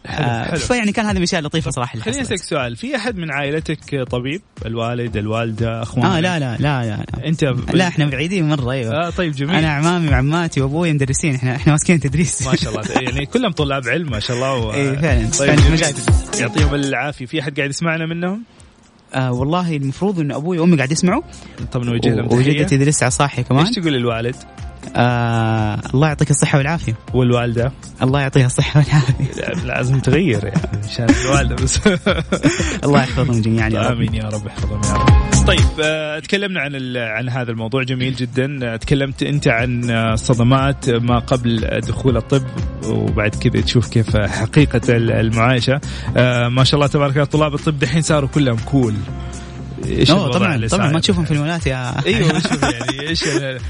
آه 0.07 0.55
فيعني 0.55 0.93
كان 0.93 1.05
هذه 1.07 1.13
من 1.13 1.19
الأشياء 1.19 1.43
لطيفة 1.43 1.71
صراحة 1.71 1.99
خليني 1.99 2.21
أسألك 2.21 2.43
سؤال. 2.43 2.77
في 2.77 2.97
أحد 2.97 3.17
من 3.17 3.31
عائلتك 3.31 4.03
طبيب؟ 4.11 4.43
الوالد 4.67 5.17
الوالدة 5.17 5.83
اخوان 5.83 6.07
آه 6.07 6.21
لا 6.21 6.39
لا 6.39 6.57
لا 6.57 6.85
لا 6.87 7.27
أنت 7.27 7.45
لا 7.75 7.89
إحنا 7.89 8.07
بعيدين 8.07 8.49
مره 8.49 8.71
أيوه 8.71 9.07
آه 9.07 9.11
طيب 9.11 9.33
جميل. 9.33 9.55
أنا 9.55 9.73
عمامي 9.73 10.09
وعماتي 10.09 10.61
وأبوي 10.61 10.93
مدرسين. 10.93 11.35
إحنا 11.35 11.57
إحنا 11.57 11.73
ماسكين 11.73 12.01
تدريس 12.01 12.47
ما 12.47 12.57
شاء 12.57 12.73
الله. 12.73 13.03
يعني 13.03 13.27
كلهم 13.27 13.53
طلاب 13.53 13.89
علم 13.89 14.11
ما 14.11 14.21
شاء 14.21 14.37
الله. 14.37 14.55
و... 14.55 14.73
اي 14.73 14.97
فعلا. 14.97 15.21
طيب 15.21 15.61
فعلا. 15.61 15.77
جميل. 15.77 15.95
يعطيهم 16.41 16.75
العافية. 16.75 17.27
في 17.27 17.41
أحد 17.41 17.57
قاعد 17.57 17.71
يسمعنا 17.71 18.07
منهم؟ 18.07 18.43
آه 19.15 19.33
والله 19.33 19.77
المفروض 19.77 20.21
إن 20.21 20.33
أبوي 20.33 20.59
وأمي 20.59 20.77
قاعد 20.77 20.93
يسمعوا. 20.93 21.23
طب 21.73 21.85
نوجه 21.85 22.15
لهم 22.15 22.33
وجدتي 22.33 22.77
لسه 22.77 23.09
صاحيه 23.09 23.43
كمان 23.43 23.67
إيش 23.67 23.77
تقول 23.77 23.93
للوالد؟ 23.93 24.37
آه 24.97 25.81
الله 25.95 26.09
يعطيك 26.09 26.31
الصحة 26.31 26.59
والعافية. 26.59 26.95
والوالدة. 27.15 27.73
الله 28.03 28.21
يعطيها 28.21 28.47
الصحة 28.47 28.81
والعافية. 28.81 29.65
لازم 29.65 30.01
تغير 30.01 30.45
يعني 30.45 30.87
عشان 30.89 31.07
الوالدة 31.25 31.55
بس. 31.55 31.81
الله 32.85 33.03
يحفظهم 33.03 33.41
جميعا 33.41 33.69
يا 33.69 33.81
رب. 33.81 33.97
آمين 33.97 34.15
يا 34.15 34.29
رب 34.29 34.47
يحفظهم 34.47 34.81
يا 34.85 34.93
رب. 34.93 35.23
طيب 35.47 35.81
آه 35.85 36.19
تكلمنا 36.19 36.61
عن 36.61 36.97
عن 36.97 37.29
هذا 37.29 37.51
الموضوع 37.51 37.83
جميل 37.83 38.15
جدا. 38.15 38.77
تكلمت 38.77 39.23
أنت 39.23 39.49
عن 39.49 39.83
صدمات 40.17 40.91
ما 40.91 41.19
قبل 41.19 41.81
دخول 41.81 42.17
الطب 42.17 42.43
وبعد 42.87 43.35
كذا 43.35 43.63
تشوف 43.63 43.89
كيف 43.89 44.17
حقيقة 44.17 44.81
المعايشة. 44.97 45.81
آه 46.17 46.49
ما 46.49 46.65
شاء 46.65 46.75
الله 46.75 46.87
تبارك 46.87 47.15
الله 47.15 47.25
طلاب 47.25 47.55
الطب 47.55 47.79
دحين 47.79 48.03
صاروا 48.03 48.29
كلهم 48.29 48.57
كول 48.59 48.95
إيش 49.87 50.11
طبعا 50.11 50.67
طبعا 50.69 50.91
ما 50.91 51.01
تشوفهم 51.01 51.25
في 51.25 51.31
المولات 51.31 51.67
يا 51.67 51.95
أيوه 52.07 52.39
شوف 52.39 52.63
يعني 52.63 53.09
إيش 53.09 53.25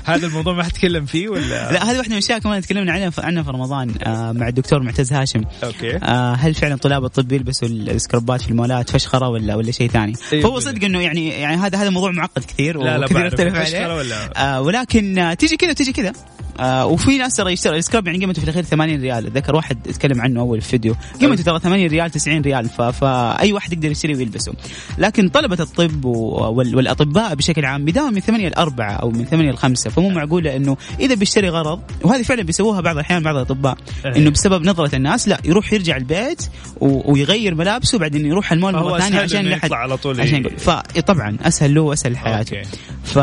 هذا 0.04 0.26
الموضوع 0.26 0.54
ما 0.54 0.62
حتكلم 0.62 1.04
فيه 1.07 1.28
ولا؟ 1.28 1.73
لا 1.73 1.85
هذه 1.85 1.97
واحدة 1.97 2.02
من 2.02 2.12
الأشياء 2.12 2.38
كمان 2.38 2.62
تكلمنا 2.62 2.92
عنها 2.92 3.12
عنها 3.19 3.42
في 3.42 3.50
رمضان 3.50 3.95
آه 4.02 4.33
مع 4.33 4.49
الدكتور 4.49 4.83
معتز 4.83 5.12
هاشم. 5.12 5.42
okay. 5.64 5.96
آه 5.97 6.35
هل 6.35 6.54
فعلا 6.54 6.76
طلاب 6.76 7.04
الطب 7.04 7.33
يلبسوا 7.33 7.69
السكربات 7.69 8.40
في 8.40 8.49
المولات 8.50 8.90
فشخرة 8.90 9.28
ولا 9.28 9.54
ولا 9.54 9.71
شيء 9.71 9.90
ثاني؟ 9.90 10.12
أيوة 10.33 10.42
فهو 10.42 10.59
صدق 10.61 10.85
إنه 10.85 11.00
يعني 11.00 11.28
يعني 11.28 11.57
هذا 11.57 11.78
هذا 11.78 11.90
موضوع 11.90 12.11
معقد 12.11 12.45
كثير 12.45 12.78
لا 12.78 12.99
لا 12.99 13.04
وكثير 13.07 13.26
يختلف 13.26 13.54
عليه. 13.54 13.97
ولا؟ 13.97 14.31
آه 14.37 14.61
ولكن 14.61 15.19
آه 15.19 15.35
تيجي 15.35 15.57
كذا 15.57 15.73
تيجي 15.73 15.92
كذا. 15.92 16.12
آه 16.61 16.87
وفي 16.87 17.18
ناس 17.18 17.37
ترى 17.37 17.52
يشتري 17.52 17.78
ال 17.78 17.83
scrub 17.83 18.06
يعني 18.06 18.18
قيمته 18.18 18.40
في 18.40 18.44
الأخير 18.44 18.62
80 18.62 19.00
ريال. 19.00 19.26
اتذكر 19.26 19.56
واحد 19.56 19.88
اتكلم 19.88 20.21
عنه 20.21 20.40
أول 20.40 20.61
في 20.61 20.68
فيديو 20.68 20.94
قيمته 21.21 21.42
ترى 21.42 21.59
80 21.59 21.87
ريال 21.87 22.11
90 22.11 22.40
ريال 22.40 22.68
فأي 22.68 23.52
واحد 23.52 23.73
يقدر 23.73 23.90
يشتري 23.90 24.14
ويلبسه. 24.14 24.52
لكن 24.99 25.28
طلبة 25.28 25.56
الطب 25.61 26.04
والأطباء 26.04 27.35
بشكل 27.35 27.64
عام 27.64 27.85
يداوموا 27.84 28.11
من 28.11 28.21
8 28.21 28.49
ل 28.49 28.54
4 28.54 28.92
أو 28.92 29.11
من 29.11 29.25
8 29.25 29.50
ل 29.50 29.56
5 29.56 29.90
فمو 29.90 30.09
معقولة 30.09 30.56
إنه 30.56 30.76
إذا 31.00 31.14
بيشتري 31.14 31.49
غرض 31.49 31.80
وهذه 32.02 32.23
فعلا 32.23 32.42
بيسووها 32.42 32.80
بعض 32.80 32.94
الأحيان 32.94 33.23
بعض 33.23 33.35
الأطباء 33.37 33.76
إنه 34.16 34.30
بسبب 34.30 34.66
نظرة 34.66 34.97
الناس 34.97 35.28
لا 35.28 35.38
يروح 35.44 35.73
يرجع 35.73 35.97
البيت 35.97 36.42
ويغير 36.80 37.54
ملابسه 37.54 37.99
بعدين 37.99 38.26
يروح 38.26 38.52
المول 38.52 38.73
مرة 38.73 38.99
ثانية 38.99 39.21
عشان 39.21 39.47
يطلع 39.47 39.76
على 39.76 39.97
طول 39.97 40.21
عشان 40.21 40.49
فطبعا 40.49 41.37
أسهل 41.42 41.75
له 41.75 41.80
وأسهل 41.80 42.12
لحياته 42.12 42.62
ف 43.04 43.18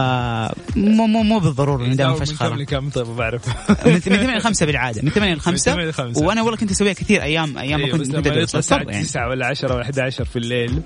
مو 0.75 1.07
مو 1.07 1.39
بالضروره 1.39 1.85
انه 1.85 1.95
دائما 1.95 2.13
فشخره 2.13 2.63
بعرف. 3.19 3.41
من 3.87 3.99
8 3.99 4.37
ل 4.37 4.41
5 4.41 4.65
بالعادة. 4.65 5.01
من 5.01 5.09
8 5.09 5.33
ل 5.33 5.39
5 5.39 5.71
وأنا 6.25 6.41
والله 6.41 6.57
كنت 6.57 6.71
أسويها 6.71 6.93
كثير 6.93 7.23
أيام 7.23 7.57
أيام 7.57 7.81
ما 7.81 7.87
كنت 7.91 8.15
ادرس 8.15 8.55
الساعة 8.55 9.01
9 9.01 9.29
ولا 9.29 9.45
10 9.47 9.73
ولا 9.73 9.83
11 9.83 10.25
في 10.25 10.35
الليل 10.35 10.81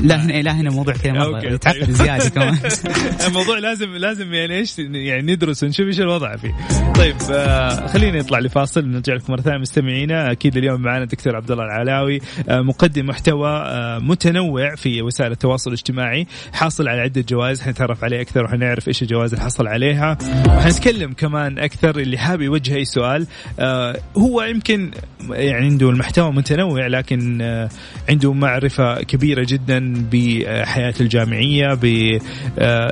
لا 0.00 0.24
هنا 0.24 0.32
لا 0.42 0.52
هنا 0.52 0.70
موضوع 0.70 0.94
كذا 0.94 1.12
مرة. 1.12 1.40
يتعقد 1.40 1.80
طيب. 1.80 1.90
زيادة 1.90 2.28
كمان. 2.28 2.58
الموضوع 3.26 3.58
لازم 3.58 3.92
لازم 3.96 4.34
يعني 4.34 4.56
إيش 4.56 4.78
يعني 4.78 5.32
ندرس 5.32 5.62
ونشوف 5.62 5.86
إيش 5.86 6.00
الوضع 6.00 6.36
فيه. 6.36 6.54
طيب 6.94 7.16
آه 7.30 7.86
خلينا 7.86 8.18
نطلع 8.18 8.38
لفاصل 8.38 8.84
ونرجع 8.84 9.14
لكم 9.14 9.32
مرة 9.32 9.40
ثانية 9.40 9.58
مستمعينا. 9.58 10.32
أكيد 10.32 10.56
اليوم 10.56 10.80
معنا 10.80 11.02
الدكتور 11.02 11.36
عبد 11.36 11.50
الله 11.50 11.64
العلاوي 11.64 12.20
آه 12.48 12.60
مقدم 12.60 13.06
محتوى 13.06 13.48
آه 13.48 13.98
متنوع 13.98 14.74
في 14.74 15.02
وسائل 15.02 15.32
التواصل 15.32 15.70
الاجتماعي 15.70 16.26
حاصل 16.52 16.88
على 16.88 17.00
عدة 17.00 17.24
جوائز. 17.28 17.62
حنتعرف 17.62 18.04
عليه 18.04 18.20
أكثر 18.20 18.44
وحنعرف 18.44 18.88
إيش 18.88 19.02
الجوائز 19.02 19.32
اللي 19.32 19.44
حصل 19.44 19.66
عليها. 19.66 20.18
وحنتكلم 20.48 21.12
كمان 21.12 21.58
أكثر 21.58 21.98
اللي 21.98 22.18
حابب 22.18 22.42
يوجه 22.42 22.74
أي 22.76 22.84
سؤال 22.84 23.26
آه 23.58 23.96
هو 24.16 24.42
يمكن 24.42 24.90
يعني 25.30 25.66
عنده 25.66 25.90
المحتوى 25.90 26.32
متنوع 26.32 26.86
لكن 26.86 27.40
آه 27.42 27.68
عنده 28.08 28.32
معرفة 28.32 29.02
كبيرة 29.02 29.46
جدا. 29.48 29.55
بحياة 30.10 30.94
الجامعية 31.00 31.74
ب 31.74 31.84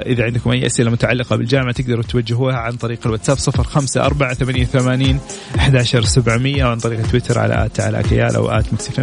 إذا 0.06 0.25
عندكم 0.25 0.50
أي 0.50 0.66
أسئلة 0.66 0.90
متعلقة 0.90 1.37
بالجامعة 1.37 1.73
تقدروا 1.73 2.02
توجهوها 2.02 2.56
عن 2.56 2.73
طريق 2.73 2.99
الواتساب 3.06 3.37
054 3.59 4.64
88 4.64 5.21
11700 5.56 6.64
وعن 6.64 6.78
طريق 6.78 7.06
تويتر 7.11 7.38
على 7.38 7.64
at 7.64 7.80
علاء 7.80 8.02
كيال 8.02 8.35
أو 8.35 8.50
at 8.50 8.73
Mix 8.73 8.89
FM 8.89 9.00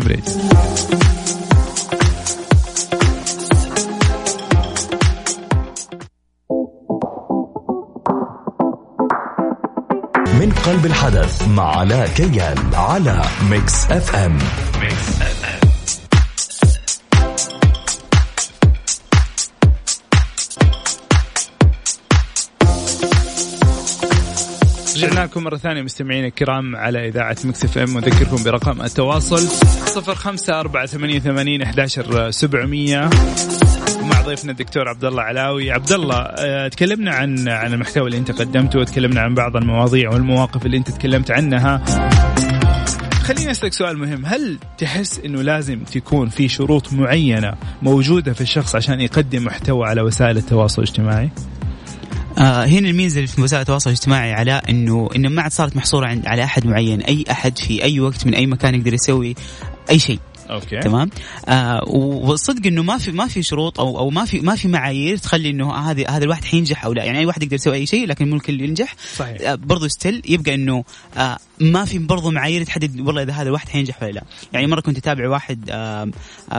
من 10.42 10.52
قلب 10.52 10.86
الحدث 10.86 11.48
مع 11.48 11.78
علاء 11.78 12.08
كيال 12.08 12.58
على 12.74 13.22
Mix 13.50 13.86
FM. 13.86 14.38
Mix 14.82 15.22
FM. 15.22 15.61
رجعنا 25.04 25.26
لكم 25.26 25.44
مرة 25.44 25.58
ثانية 25.58 25.82
مستمعينا 25.82 26.28
الكرام 26.28 26.76
على 26.76 27.08
إذاعة 27.08 27.38
مكس 27.44 27.66
إف 27.66 27.78
إم 27.78 27.96
وأذكركم 27.96 28.44
برقم 28.44 28.82
التواصل 28.82 29.48
صفر 29.88 30.16
خمسة 30.16 30.60
أربعة 30.60 30.86
ثمانية 30.86 31.20
ثمانين 31.20 31.62
أحداشر 31.62 32.32
سبعمية. 32.32 33.10
مع 34.02 34.22
ضيفنا 34.22 34.52
الدكتور 34.52 34.88
عبد 34.88 35.06
الله 35.06 35.24
علاوي. 35.24 35.72
عبد 35.72 35.92
الله 35.92 36.16
آه 36.16 36.68
تكلمنا 36.68 37.12
عن 37.12 37.50
عن 37.50 37.74
المحتوى 37.74 38.06
اللي 38.06 38.18
أنت 38.18 38.32
قدمته 38.32 38.80
وتكلمنا 38.80 39.22
عن 39.22 39.36
بعض 39.36 39.56
المواضيع 39.56 40.10
والمواقف 40.10 40.66
اللي 40.66 40.78
أنت 40.78 40.90
تكلمت 40.92 41.32
عنها. 41.32 41.84
خليني 43.24 43.52
أسألك 43.52 43.74
سؤال 43.74 43.98
مهم. 43.98 44.26
هل 44.26 44.58
تحس 44.78 45.20
إنه 45.26 45.42
لازم 45.42 45.80
تكون 45.80 46.30
في 46.30 46.48
شروط 46.48 46.94
معينة 46.94 47.54
موجودة 47.82 48.34
في 48.34 48.42
الشخص 48.42 48.76
عشان 48.76 49.02
يقدم 49.02 49.46
محتوى 49.46 49.88
على 49.88 50.02
وسائل 50.02 50.38
التواصل 50.38 50.82
الاجتماعي؟ 50.82 51.30
آه 52.38 52.66
هنا 52.66 52.90
الميزة 52.90 53.16
اللي 53.18 53.28
في 53.28 53.42
وسائل 53.42 53.62
التواصل 53.62 53.90
الاجتماعي 53.90 54.34
على 54.34 54.62
إنه 54.70 55.10
إنه 55.16 55.30
ما 55.30 55.42
عاد 55.42 55.52
صارت 55.52 55.76
محصورة 55.76 56.08
عند 56.08 56.28
على 56.28 56.44
أحد 56.44 56.68
معين 56.68 57.02
أي 57.02 57.26
أحد 57.32 57.58
في 57.58 57.84
أي 57.84 58.00
وقت 58.00 58.28
من 58.28 58.34
أي 58.34 58.48
مكان 58.48 58.76
يقدر 58.76 58.94
يسوي 58.94 59.36
أي 59.90 60.00
شيء. 60.00 60.20
okay. 60.50 60.80
تمام؟ 60.80 61.10
آه 61.48 61.84
والصدق 61.88 62.68
إنه 62.68 62.84
ما 62.84 62.98
في 62.98 63.12
ما 63.12 63.28
في 63.28 63.44
شروط 63.44 63.80
أو 63.80 64.00
أو 64.00 64.10
ما 64.10 64.26
في 64.26 64.40
ما 64.40 64.56
في 64.56 64.68
معايير 64.68 65.18
تخلي 65.18 65.50
إنه 65.50 65.74
هذا 65.76 66.10
هذا 66.10 66.24
الواحد 66.24 66.44
حينجح 66.44 66.86
أو 66.86 66.94
لا. 66.94 67.04
يعني 67.04 67.20
أي 67.20 67.26
واحد 67.26 67.44
يقدر 67.44 67.56
يسوي 67.56 67.76
أي 67.76 67.86
شيء 67.86 68.08
لكن 68.08 68.30
مو 68.30 68.36
الكل 68.36 68.62
ينجح. 68.62 68.96
صحيح. 69.16 69.38
آه 69.42 69.56
برضه 69.56 69.88
still 69.88 70.22
يبقى 70.26 70.56
إنه 70.56 70.84
آه 71.18 71.38
ما 71.60 71.86
في 71.86 71.98
برضه 71.98 72.32
معايير 72.32 72.64
تحدد 72.64 73.00
والله 73.00 73.24
إذا 73.24 73.34
هذا 73.34 73.48
الواحد 73.48 73.70
حينجح 73.70 74.04
ولا 74.04 74.12
لا. 74.12 74.24
يعني 74.54 74.68
مرة 74.68 74.82
كنت 74.82 74.98
أتابع 74.98 75.30
واحد 75.30 75.70
آه 75.70 76.12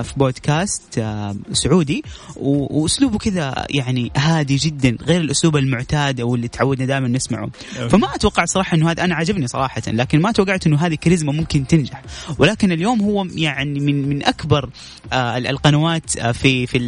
في 0.02 0.14
بودكاست 0.16 1.04
سعودي 1.52 2.04
وأسلوبه 2.37 3.18
كذا 3.18 3.66
يعني 3.70 4.11
هادي 4.16 4.56
جدا 4.56 4.96
غير 5.02 5.20
الأسلوب 5.20 5.56
المعتاد 5.56 6.20
أو 6.20 6.34
اللي 6.34 6.49
تعودنا 6.49 6.87
دائما 6.87 7.08
نسمعه. 7.08 7.50
فما 7.88 8.14
أتوقع 8.14 8.44
صراحة 8.44 8.76
إنه 8.76 8.90
هذا 8.90 9.04
أنا 9.04 9.14
عجبني 9.14 9.46
صراحة 9.46 9.82
لكن 9.87 10.20
ما 10.20 10.32
توقعت 10.32 10.66
إنه 10.66 10.76
هذه 10.76 10.94
كاريزما 10.94 11.32
ممكن 11.32 11.66
تنجح. 11.66 12.02
ولكن 12.38 12.72
اليوم 12.72 13.00
هو 13.00 13.26
يعني 13.34 13.80
من 13.80 14.08
من 14.08 14.25
أكبر 14.25 14.70
آه 15.12 15.38
القنوات 15.38 16.16
آه 16.16 16.32
في 16.32 16.66
في 16.66 16.78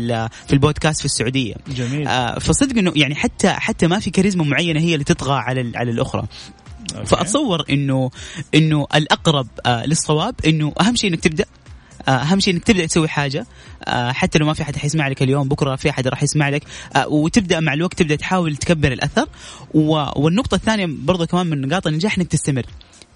في 0.47 0.53
البودكاست 0.53 0.99
في 0.99 1.05
السعودية. 1.05 1.55
جميل. 1.69 2.09
فصدق 2.41 2.79
إنه 2.79 2.93
يعني 2.97 3.15
حتى 3.15 3.49
حتى 3.49 3.87
ما 3.87 4.01
في 4.01 4.11
كاريزما 4.11 4.45
معينة 4.45 4.81
هي 4.81 4.95
اللي 4.95 5.05
تطغى 5.05 5.35
على 5.35 5.73
على 5.75 5.91
الأخرى. 5.91 6.27
فأتصور 7.05 7.65
إنه 7.71 8.11
إنه 8.55 8.87
الأقرب 8.95 9.47
آه 9.67 9.87
للصواب 9.87 10.35
إنه 10.47 10.73
أهم 10.81 10.97
شيء 10.97 11.11
إنك 11.11 11.21
تبدأ 11.21 11.45
آه، 12.09 12.11
أهم 12.11 12.41
شيء 12.41 12.55
إنك 12.55 12.65
تبدأ 12.65 12.87
تسوي 12.87 13.09
حاجة 13.09 13.47
آه، 13.85 14.13
حتى 14.13 14.39
لو 14.39 14.47
ما 14.47 14.55
في 14.55 14.63
احد 14.63 14.77
حيسمع 14.77 15.09
لك 15.09 15.23
اليوم 15.23 15.49
بكرة 15.49 15.77
في 15.77 15.91
أحد 15.91 16.09
راح 16.09 16.23
يسمع 16.23 16.49
لك 16.49 16.65
وتبدأ 17.07 17.61
مع 17.61 17.75
الوقت 17.75 17.99
تبدأ 17.99 18.17
تحاول 18.17 18.57
تكبر 18.57 18.93
الأثر 18.93 19.29
والنقطة 19.75 20.55
الثانية 20.55 20.87
برضو 20.89 21.27
كمان 21.27 21.47
من 21.47 21.61
نقاط 21.61 21.87
النجاح 21.87 22.19
إنك 22.19 22.27
تستمر. 22.29 22.67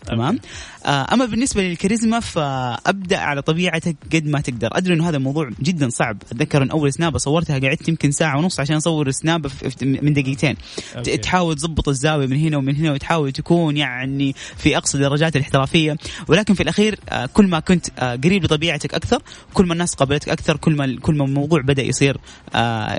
تمام؟ 0.07 0.38
آه 0.87 1.07
أما 1.12 1.25
بالنسبة 1.25 1.62
للكاريزما 1.62 2.21
فأبدأ 2.21 3.19
على 3.19 3.43
طبيعتك 3.43 3.97
قد 4.14 4.26
ما 4.26 4.40
تقدر. 4.40 4.69
أدري 4.73 4.95
إنه 4.95 5.09
هذا 5.09 5.17
الموضوع 5.17 5.50
جدا 5.61 5.88
صعب. 5.88 6.23
أتذكر 6.33 6.62
ان 6.62 6.71
أول 6.71 6.93
سنابة 6.93 7.19
صورتها 7.19 7.59
قعدت 7.59 7.88
يمكن 7.88 8.11
ساعة 8.11 8.38
ونص 8.38 8.61
عشان 8.61 8.76
أصور 8.76 9.11
سنابه 9.11 9.50
من 9.83 10.12
دقيقتين. 10.12 10.57
أوكي. 10.97 11.17
تحاول 11.17 11.57
تضبط 11.57 11.88
الزاوية 11.88 12.26
من 12.26 12.37
هنا 12.37 12.57
ومن 12.57 12.76
هنا 12.76 12.93
وتحاول 12.93 13.33
تكون 13.33 13.76
يعني 13.76 14.35
في 14.57 14.76
أقصى 14.76 14.99
درجات 14.99 15.37
الاحترافية. 15.37 15.97
ولكن 16.28 16.55
في 16.55 16.62
الأخير 16.62 16.99
آه 17.09 17.26
كل 17.26 17.47
ما 17.47 17.61
كنت 17.61 17.87
آه 17.99 18.17
قريب 18.17 18.45
لطبيعتك 18.45 18.95
أكثر 18.95 19.23
كل 19.55 19.67
ما 19.67 19.73
الناس 19.73 19.95
قبلتك 19.95 20.28
أكثر 20.28 20.57
كل 20.57 20.76
ما 20.76 20.99
كل 21.02 21.14
ما 21.14 21.25
الموضوع 21.25 21.61
بدأ 21.61 21.83
يصير 21.83 22.17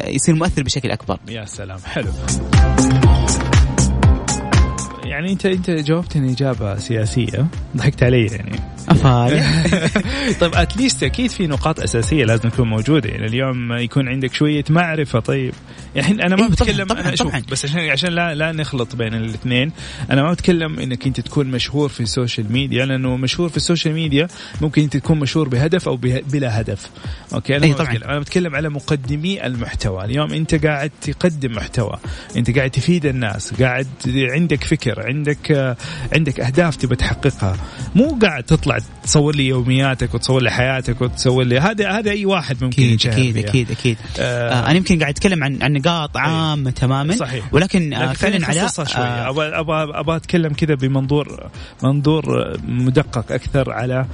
يصير 0.08 0.36
مؤثر 0.36 0.64
بشكل 0.64 0.92
أكبر. 0.92 1.20
يا 1.30 1.46
سلام. 1.46 1.80
حلو. 1.86 2.12
يعني 5.10 5.32
انت 5.32 5.46
انت 5.46 5.70
جاوبتني 5.70 6.32
اجابة 6.32 6.78
سياسية 6.78 7.48
ضحكت 7.78 8.04
علي 8.04 8.26
يعني. 8.26 8.69
افا 8.90 9.30
طيب 10.42 10.56
اتليست 10.56 11.04
أكيد 11.04 11.32
في 11.32 11.48
نقاط 11.48 11.80
أساسية 11.80 12.26
لازم 12.26 12.50
تكون 12.50 12.70
موجودة. 12.70 13.10
يعني 13.10 13.26
اليوم 13.26 13.74
يكون 13.74 14.08
عندك 14.08 14.34
شوية 14.34 14.64
معرفة. 14.70 15.20
طيب 15.20 15.54
يعني 15.96 16.26
أنا 16.26 16.36
ما 16.36 16.44
إيه 16.44 16.50
بتكلم 16.50 16.88
طبعًا 16.88 17.02
أنا 17.02 17.16
طبعًا. 17.16 17.40
شوف 17.40 17.52
بس 17.52 17.66
عشان 17.66 17.80
عشان 17.90 18.10
لا 18.10 18.36
لا 18.36 18.52
نخلط 18.52 18.96
بين 18.96 19.14
الاثنين. 19.14 19.72
أنا 20.12 20.24
ما 20.24 20.32
بتكلم 20.32 20.80
إنك 20.80 21.08
أنت 21.08 21.20
تكون 21.20 21.48
مشهور 21.48 21.90
في 21.90 22.00
ال 22.00 22.07
social 22.07 22.52
media 22.52 22.86
لأنه 22.86 23.18
مشهور 23.18 23.50
في 23.50 23.58
ال 23.58 23.63
social 23.63 23.94
media 23.94 24.28
ممكن 24.62 24.82
أنت 24.82 24.98
تكون 24.98 25.20
مشهور 25.20 25.50
بهدف 25.50 25.88
أو 25.88 25.98
بلا 25.98 26.62
هدف. 26.62 26.90
okay؟ 27.34 27.58
أنا 27.58 27.68
ما 27.68 27.74
طبعًا. 27.74 27.88
بتكلم 27.94 28.10
أنا 28.10 28.20
بتكلم 28.20 28.56
على 28.56 28.70
مقدمي 28.70 29.46
المحتوى. 29.46 30.06
اليوم 30.06 30.34
أنت 30.34 30.66
قاعد 30.66 30.92
تقدم 31.02 31.52
محتوى. 31.52 31.98
أنت 32.36 32.58
قاعد 32.58 32.70
تفيد 32.70 33.06
الناس. 33.06 33.54
قاعد 33.62 33.88
عندك 34.08 34.64
فكر 34.64 35.08
عندك 35.08 35.76
عندك 36.16 36.40
أهداف 36.40 36.76
تبى 36.76 36.96
تحققها. 36.96 37.58
مو 37.96 38.20
قاعد 38.22 38.44
تطلع 38.44 38.69
تصور 39.04 39.36
لي 39.36 39.48
يومياتك 39.48 40.14
وتصور 40.14 40.42
لي 40.42 40.52
حياتك 40.52 41.02
وتصور 41.02 41.44
لي 41.44 41.60
هذا 41.60 41.90
هذا 41.92 42.12
أي 42.12 42.26
واحد 42.26 42.64
ممكن 42.64 42.84
أكيد 42.84 43.08
أكيد. 43.08 43.38
أكيد 43.38 43.72
أكيد. 43.72 43.98
آه 44.20 44.50
آه 44.50 44.66
أنا 44.70 44.78
يمكن 44.78 45.00
قاعد 45.00 45.14
أتكلم 45.14 45.44
عن 45.44 45.64
عن 45.64 45.74
نقاط 45.74 46.18
عامة 46.18 46.72
تماما 46.72 47.16
صحيح. 47.16 47.54
ولكن 47.54 47.94
آه 47.94 48.06
لكن 48.06 48.14
فعلا 48.14 48.46
آه 48.98 49.30
أبغى 49.30 49.48
أبغى 49.48 50.00
أبغى 50.00 50.16
أتكلم 50.16 50.54
كذا 50.54 50.76
بمنظور 50.76 51.50
منظور 51.84 52.58
مدقق 52.68 53.32
أكثر 53.32 53.72
على 53.72 54.06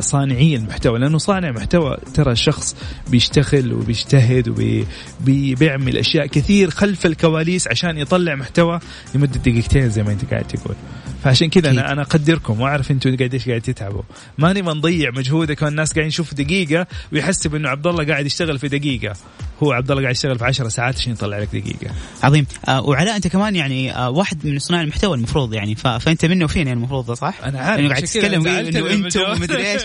صانعي 0.00 0.56
المحتوى 0.56 0.98
لأنه 0.98 1.18
صانع 1.18 1.50
محتوى 1.50 1.96
ترى 2.14 2.36
شخص 2.36 2.76
بيشتغل 3.10 3.72
وبيجتهد 3.72 4.48
وبيعمل 4.48 5.96
أشياء 5.96 6.26
كثير 6.26 6.70
خلف 6.70 7.06
الكواليس 7.06 7.68
عشان 7.68 7.98
يطلع 7.98 8.34
محتوى 8.34 8.80
لمدة 9.14 9.38
دقيقتين 9.38 9.90
زي 9.90 10.02
ما 10.02 10.12
أنت 10.12 10.24
قاعد 10.30 10.44
تقول. 10.44 10.76
فعشان 11.24 11.48
كذا 11.48 11.70
أنا 11.70 11.92
أنا 11.92 12.02
أقدركم 12.02 12.60
واعرف 12.60 12.90
أنتم 12.90 13.16
قاعدين 13.16 13.40
قاعد 13.46 13.60
تتعبوا 13.86 14.02
ماني 14.38 14.62
بنضيع 14.62 15.10
مجهودك 15.10 15.62
والناس 15.62 15.92
قاعدين 15.92 16.08
يشوفوا 16.08 16.38
دقيقة 16.38 16.86
ويحسب 17.12 17.54
انه 17.54 17.68
عبد 17.68 17.86
الله 17.86 18.06
قاعد 18.06 18.26
يشتغل 18.26 18.58
في 18.58 18.68
دقيقة. 18.68 19.14
هو 19.62 19.72
عبد 19.72 19.90
الله 19.90 20.02
قاعد 20.02 20.14
يشتغل 20.14 20.38
في 20.38 20.44
10 20.44 20.68
ساعات 20.68 20.96
عشان 20.96 21.12
يطلع 21.12 21.38
لك 21.38 21.48
دقيقة. 21.48 21.94
عظيم. 22.22 22.46
آه 22.68 22.82
وعلاء 22.82 23.16
أنت 23.16 23.26
كمان 23.26 23.56
يعني 23.56 23.96
آه 23.96 24.10
واحد 24.10 24.46
من 24.46 24.58
صناع 24.58 24.80
المحتوى 24.80 25.16
المفروض 25.16 25.54
يعني 25.54 25.74
ف... 25.74 25.86
فأنت 25.86 26.24
منه 26.24 26.44
وفيني 26.44 26.72
المفروض 26.72 27.12
صح؟ 27.12 27.34
أنا 27.44 27.58
عارف 27.60 27.80
إنه 27.80 27.88
قاعد 27.88 28.02
تتكلم 28.02 28.48
إنه 28.48 28.90
أنتم 28.92 29.20
ومدري 29.20 29.72
إيش. 29.72 29.82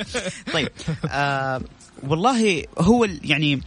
طيب 0.53 0.69
آه 1.05 1.61
والله 2.03 2.63
هو 2.79 3.07
يعني 3.23 3.61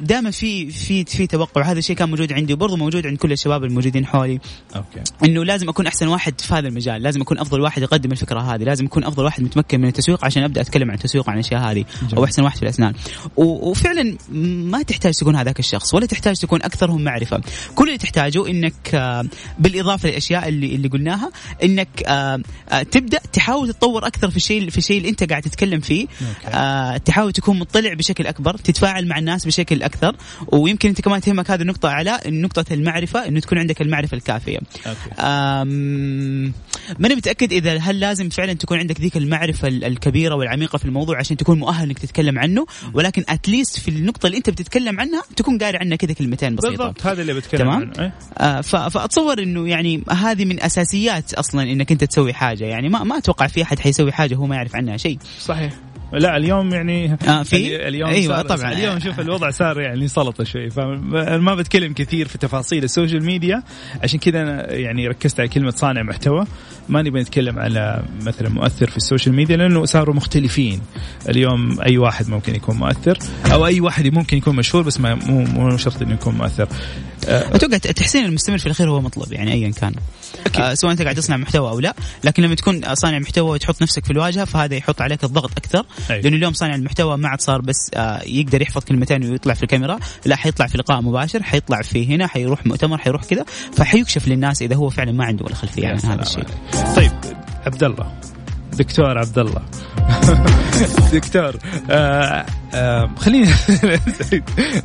دائما 0.00 0.30
في 0.30 0.70
في 0.70 1.04
في 1.04 1.26
توقع. 1.26 1.62
هذا 1.62 1.78
الشيء 1.78 1.96
كان 1.96 2.10
موجود 2.10 2.32
عندي 2.32 2.52
وبرضه 2.52 2.76
موجود 2.76 3.06
عند 3.06 3.18
كل 3.18 3.32
الشباب 3.32 3.64
الموجودين 3.64 4.06
حولي. 4.06 4.40
أوكي. 4.76 5.00
إنه 5.24 5.44
لازم 5.44 5.68
أكون 5.68 5.86
أحسن 5.86 6.08
واحد 6.08 6.40
في 6.40 6.54
هذا 6.54 6.68
المجال. 6.68 7.02
لازم 7.02 7.20
أكون 7.20 7.38
أفضل 7.38 7.60
واحد 7.60 7.82
يقدم 7.82 8.12
الفكرة 8.12 8.40
هذه. 8.40 8.62
لازم 8.62 8.86
أكون 8.86 9.04
أفضل 9.04 9.24
واحد 9.24 9.42
متمكن 9.42 9.80
من 9.80 9.88
التسويق 9.88 10.24
عشان 10.24 10.42
أبدأ 10.42 10.60
أتكلم 10.60 10.90
عن 10.90 10.96
التسويق 10.96 11.30
عن 11.30 11.34
الأشياء 11.34 11.60
هذه. 11.60 11.84
جميل. 12.02 12.14
أو 12.16 12.24
أحسن 12.24 12.42
واحد 12.42 12.56
في 12.56 12.62
الأسنان. 12.62 12.94
وفعلا 13.36 14.16
ما 14.70 14.82
تحتاج 14.82 15.14
تكون 15.14 15.36
هذاك 15.36 15.58
الشخص 15.58 15.94
ولا 15.94 16.06
تحتاج 16.06 16.36
تكون 16.36 16.62
أكثرهم 16.62 17.04
معرفة. 17.04 17.40
كل 17.74 17.86
اللي 17.86 17.98
تحتاجه 17.98 18.48
إنك 18.48 19.20
بالإضافة 19.58 20.08
للأشياء 20.08 20.48
اللي 20.48 20.74
اللي 20.74 20.88
قلناها 20.88 21.30
إنك 21.64 21.88
تبدأ 22.90 23.18
تحاول 23.32 23.68
تتطور 23.68 24.06
أكثر 24.06 24.30
في 24.30 24.36
الشيء 24.36 24.70
في 24.70 24.78
الشيء 24.78 24.98
اللي 24.98 25.08
أنت 25.08 25.30
قاعد 25.30 25.42
تتكلم 25.42 25.80
فيه. 25.80 26.06
أوكي. 26.46 27.04
تحاول 27.04 27.32
تكون 27.32 27.58
مطلع 27.58 27.94
بشكل 27.94 28.26
أكبر 28.26 28.56
تتفاعل 28.56 29.09
مع 29.10 29.18
الناس 29.18 29.46
بشكل 29.46 29.82
أكثر. 29.82 30.16
ويمكن 30.52 30.88
أنت 30.88 31.00
كمان 31.00 31.20
تهمك 31.20 31.50
هذه 31.50 31.60
النقطة 31.60 31.88
على 31.88 32.20
نقطة 32.26 32.64
المعرفة 32.70 33.28
إنه 33.28 33.40
تكون 33.40 33.58
عندك 33.58 33.82
المعرفة 33.82 34.16
الكافية. 34.16 34.58
ماني 36.98 37.14
متأكد 37.14 37.52
إذا 37.52 37.78
هل 37.78 38.00
لازم 38.00 38.28
فعلا 38.28 38.52
تكون 38.52 38.78
عندك 38.78 39.00
ذيك 39.00 39.16
المعرفة 39.16 39.68
الكبيرة 39.68 40.34
والعميقة 40.34 40.78
في 40.78 40.84
الموضوع 40.84 41.18
عشان 41.18 41.36
تكون 41.36 41.58
مؤهل 41.58 41.88
إنك 41.88 41.98
تتكلم 41.98 42.38
عنه 42.38 42.66
ولكن 42.94 43.24
at 43.28 43.42
least 43.42 43.78
في 43.78 43.88
النقطة 43.88 44.26
اللي 44.26 44.38
أنت 44.38 44.50
بتتكلم 44.50 45.00
عنها 45.00 45.22
تكون 45.36 45.58
قاري 45.58 45.78
عنها 45.78 45.96
كذا 45.96 46.12
كلمتين 46.12 46.56
بسيطة. 46.56 46.70
بالضبط 46.70 47.06
هذا 47.06 47.22
اللي 47.22 47.34
بتكلم 47.34 47.60
تمام؟ 47.60 47.74
عنه 47.74 47.92
إيه؟ 47.98 48.14
آه 48.38 48.60
فأتصور 48.60 49.42
إنه 49.42 49.68
يعني 49.68 50.04
هذه 50.10 50.44
من 50.44 50.62
أساسيات 50.62 51.34
أصلا 51.34 51.62
إنك 51.62 51.92
أنت 51.92 52.04
تسوي 52.04 52.32
حاجة. 52.32 52.64
يعني 52.64 52.88
ما 52.88 53.04
ما 53.04 53.18
أتوقع 53.18 53.46
في 53.46 53.62
أحد 53.62 53.78
حيسوي 53.78 54.12
حاجة 54.12 54.34
هو 54.34 54.46
ما 54.46 54.56
يعرف 54.56 54.76
عنها 54.76 54.96
شيء. 54.96 55.18
صحيح. 55.40 55.72
لا 56.12 56.36
اليوم 56.36 56.74
يعني 56.74 57.16
آه 57.28 57.42
في؟ 57.42 57.88
اليوم 57.88 58.10
أيوه 58.10 58.42
طبعا. 58.42 58.72
اليوم 58.72 58.98
شوف 58.98 59.20
الوضع 59.20 59.50
صار 59.50 59.80
يعني 59.80 60.08
سلطة 60.08 60.44
شوي 60.44 60.70
فما 60.70 61.54
بتكلم 61.54 61.92
كثير 61.92 62.28
في 62.28 62.38
تفاصيل 62.38 62.84
ال 62.84 62.90
social 62.90 63.24
media 63.24 63.62
عشان 64.02 64.18
كذا 64.18 64.42
أنا 64.42 64.72
يعني 64.72 65.08
ركزت 65.08 65.40
على 65.40 65.48
كلمة 65.48 65.70
صانع 65.70 66.02
محتوى. 66.02 66.44
ما 66.90 67.02
نبي 67.02 67.20
نتكلم 67.20 67.58
على 67.58 68.02
مثلا 68.22 68.48
مؤثر 68.48 68.90
في 68.90 68.96
ال 68.96 69.01
social 69.01 69.34
media 69.34 69.56
لأنه 69.56 69.84
صاروا 69.84 70.14
مختلفين. 70.14 70.80
اليوم 71.28 71.80
أي 71.80 71.98
واحد 71.98 72.28
ممكن 72.28 72.54
يكون 72.54 72.76
مؤثر 72.76 73.18
أو 73.52 73.66
أي 73.66 73.80
واحد 73.80 74.06
ممكن 74.06 74.36
يكون 74.36 74.56
مشهور 74.56 74.82
بس 74.82 75.00
ما 75.00 75.14
مو 75.14 75.44
مو 75.44 75.76
شرط 75.76 76.02
إنه 76.02 76.14
يكون 76.14 76.34
مؤثر. 76.34 76.68
أتوقع 77.28 77.74
التحسين 77.74 78.24
المستمر 78.24 78.58
في 78.58 78.66
الأخير 78.66 78.90
هو 78.90 79.00
مطلب 79.00 79.32
يعني 79.32 79.52
ايا 79.52 79.70
كان. 79.70 79.94
أكيد. 80.46 80.60
آه 80.60 80.74
سواء 80.74 80.92
أنت 80.92 81.02
قاعد 81.02 81.14
تصنع 81.14 81.36
محتوى 81.36 81.70
أو 81.70 81.80
لا 81.80 81.94
لكن 82.24 82.42
لما 82.42 82.54
تكون 82.54 82.94
صانع 82.94 83.18
محتوى 83.18 83.50
وتحط 83.50 83.82
نفسك 83.82 84.04
في 84.04 84.10
الواجهة 84.10 84.44
فهذا 84.44 84.74
يحط 84.74 85.00
عليك 85.00 85.24
الضغط 85.24 85.50
أكثر. 85.56 85.84
أيوة. 86.10 86.22
لأنه 86.22 86.36
اليوم 86.36 86.52
صانع 86.52 86.74
المحتوى 86.74 87.16
ما 87.16 87.28
عاد 87.28 87.40
صار 87.40 87.60
بس 87.60 87.90
آه 87.94 88.22
يقدر 88.26 88.62
يحفظ 88.62 88.84
كلمتين 88.84 89.30
ويطلع 89.30 89.54
في 89.54 89.62
الكاميرا 89.62 89.98
لا 90.26 90.36
حيطلع 90.36 90.66
في 90.66 90.78
لقاء 90.78 91.00
مباشر 91.00 91.42
حيطلع 91.42 91.82
في 91.82 92.14
هنا 92.14 92.26
حيروح 92.26 92.66
مؤتمر 92.66 92.98
حيروح 92.98 93.24
كذا 93.24 93.44
فحيكشف 93.72 94.28
للناس 94.28 94.62
إذا 94.62 94.76
هو 94.76 94.90
فعلا 94.90 95.12
ما 95.12 95.24
عنده 95.24 95.44
ولا 95.44 95.54
خلفية 95.54 95.88
عن 95.88 95.98
هذا 95.98 96.22
الشيء. 96.22 96.44
طيب 96.96 97.12
عبد 97.66 97.84
الله 97.84 98.12
دكتور 98.72 99.18
عبد 99.18 99.38
الله 99.38 99.62
دكتور 101.12 101.56
آه 101.90 102.46
خليني 103.16 103.46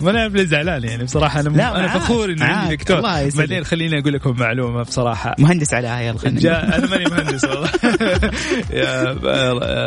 ما 0.02 0.12
أنا 0.12 0.28
ليه 0.28 0.44
زعلان 0.44 0.84
يعني 0.84 1.04
بصراحة 1.04 1.40
أنا 1.40 1.50
لا 1.50 1.80
أنا 1.80 1.88
فخور 1.88 2.32
إني 2.32 2.44
عندي 2.44 2.76
دكتور. 2.76 3.02
بعدين 3.02 3.64
خليني 3.64 4.00
أقول 4.00 4.14
لكم 4.14 4.36
معلومة 4.40 4.84
بصراحة. 4.84 5.36
مهندس 5.40 5.74
على 5.74 6.06
يلا 6.06 6.18
جاء 6.26 6.78
أنا 6.78 6.88
ماني 6.88 7.06
مهندس 7.06 7.44
والله. 7.44 7.70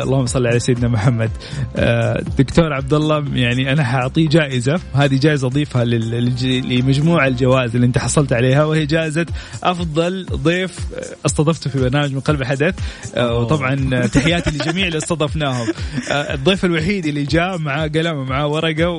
اللهم 0.03 0.25
صل 0.25 0.47
على 0.47 0.59
سيدنا 0.59 0.87
محمد. 0.87 1.31
آه 1.75 2.23
دكتور 2.37 2.73
عبد 2.73 2.93
الله 2.93 3.25
يعني 3.33 3.71
أنا 3.71 3.83
حأعطيه 3.83 4.29
جائزة. 4.29 4.79
هذه 4.93 5.19
جائزة 5.19 5.47
أضيفها 5.47 5.85
لمجموع 5.85 7.27
الجوائز 7.27 7.75
اللي 7.75 7.87
أنت 7.87 7.97
حصلت 7.97 8.33
عليها 8.33 8.63
وهي 8.63 8.85
جائزة 8.85 9.25
أفضل 9.63 10.25
ضيف 10.25 10.79
استضفته 11.25 11.69
في 11.69 11.79
برنامج 11.79 12.13
من 12.13 12.19
قلب 12.19 12.41
الحدث. 12.41 12.75
وطبعا 13.17 14.05
تحياتي 14.07 14.49
لجميع 14.51 14.87
اللي 14.87 14.97
استضفناهم. 14.97 15.67
الضيف 16.11 16.65
الوحيد 16.65 17.05
اللي 17.05 17.23
جاء 17.23 17.57
معاه 17.57 17.88
قلم 17.97 18.17
ومعاه 18.17 18.47
ورقة 18.47 18.89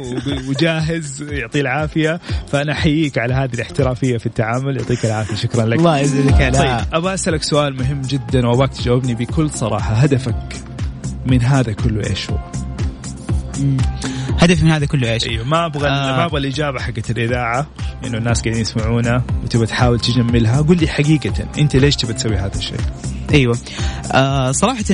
وجاهز 0.49 1.23
يعطيه 1.23 1.61
العافية. 1.61 2.21
فأنا 2.53 2.73
أحييك 2.73 3.19
على 3.19 3.35
هذه 3.35 3.55
الاحترافية 3.55 4.19
في 4.19 4.27
التعامل. 4.27 4.77
يعطيك 4.77 5.05
العافية. 5.07 5.35
شكرا 5.35 5.67
لك. 5.67 5.79
الله 5.79 5.99
يجزيك 5.99 6.37
طيب 6.37 6.81
أبغى 6.93 7.15
أسألك 7.15 7.43
سؤال 7.43 7.77
مهم 7.77 8.03
جدا 8.03 8.47
وأبغاك 8.47 8.73
تجاوبني 8.73 9.15
بكل 9.15 9.51
صراحة. 9.51 9.95
هدفك 9.95 10.57
من 11.27 11.43
هذا 11.43 11.73
كله 11.73 12.11
إيش 12.11 12.31
هو؟ 12.31 12.39
هدفي 14.39 14.65
من 14.65 14.71
هذا 14.71 14.87
كله 14.87 15.13
إيش؟ 15.13 15.27
أيوه 15.27 15.45
ما 15.45 15.67
أبغى 15.67 15.89
آه. 15.89 16.17
ما 16.17 16.25
أبغى 16.25 16.41
الإجابة 16.41 16.81
حقت 16.81 17.11
الإذاعة. 17.11 17.67
إنه 18.05 18.19
الناس 18.19 18.43
قاعدين 18.43 18.63
يسمعونا 18.63 19.23
وتبغى 19.45 19.67
تحاول 19.67 20.01
تجملها. 20.01 20.61
قول 20.63 20.77
لي 20.79 20.89
حقيقة 20.89 21.33
أنت 21.59 21.77
ليش 21.77 21.97
تبغى 21.97 22.15
تسوي 22.15 22.37
هذا 22.37 22.57
الشيء؟ 22.57 22.81
أيوه. 23.35 23.59
آه 24.13 24.53
صراحة 24.53 24.85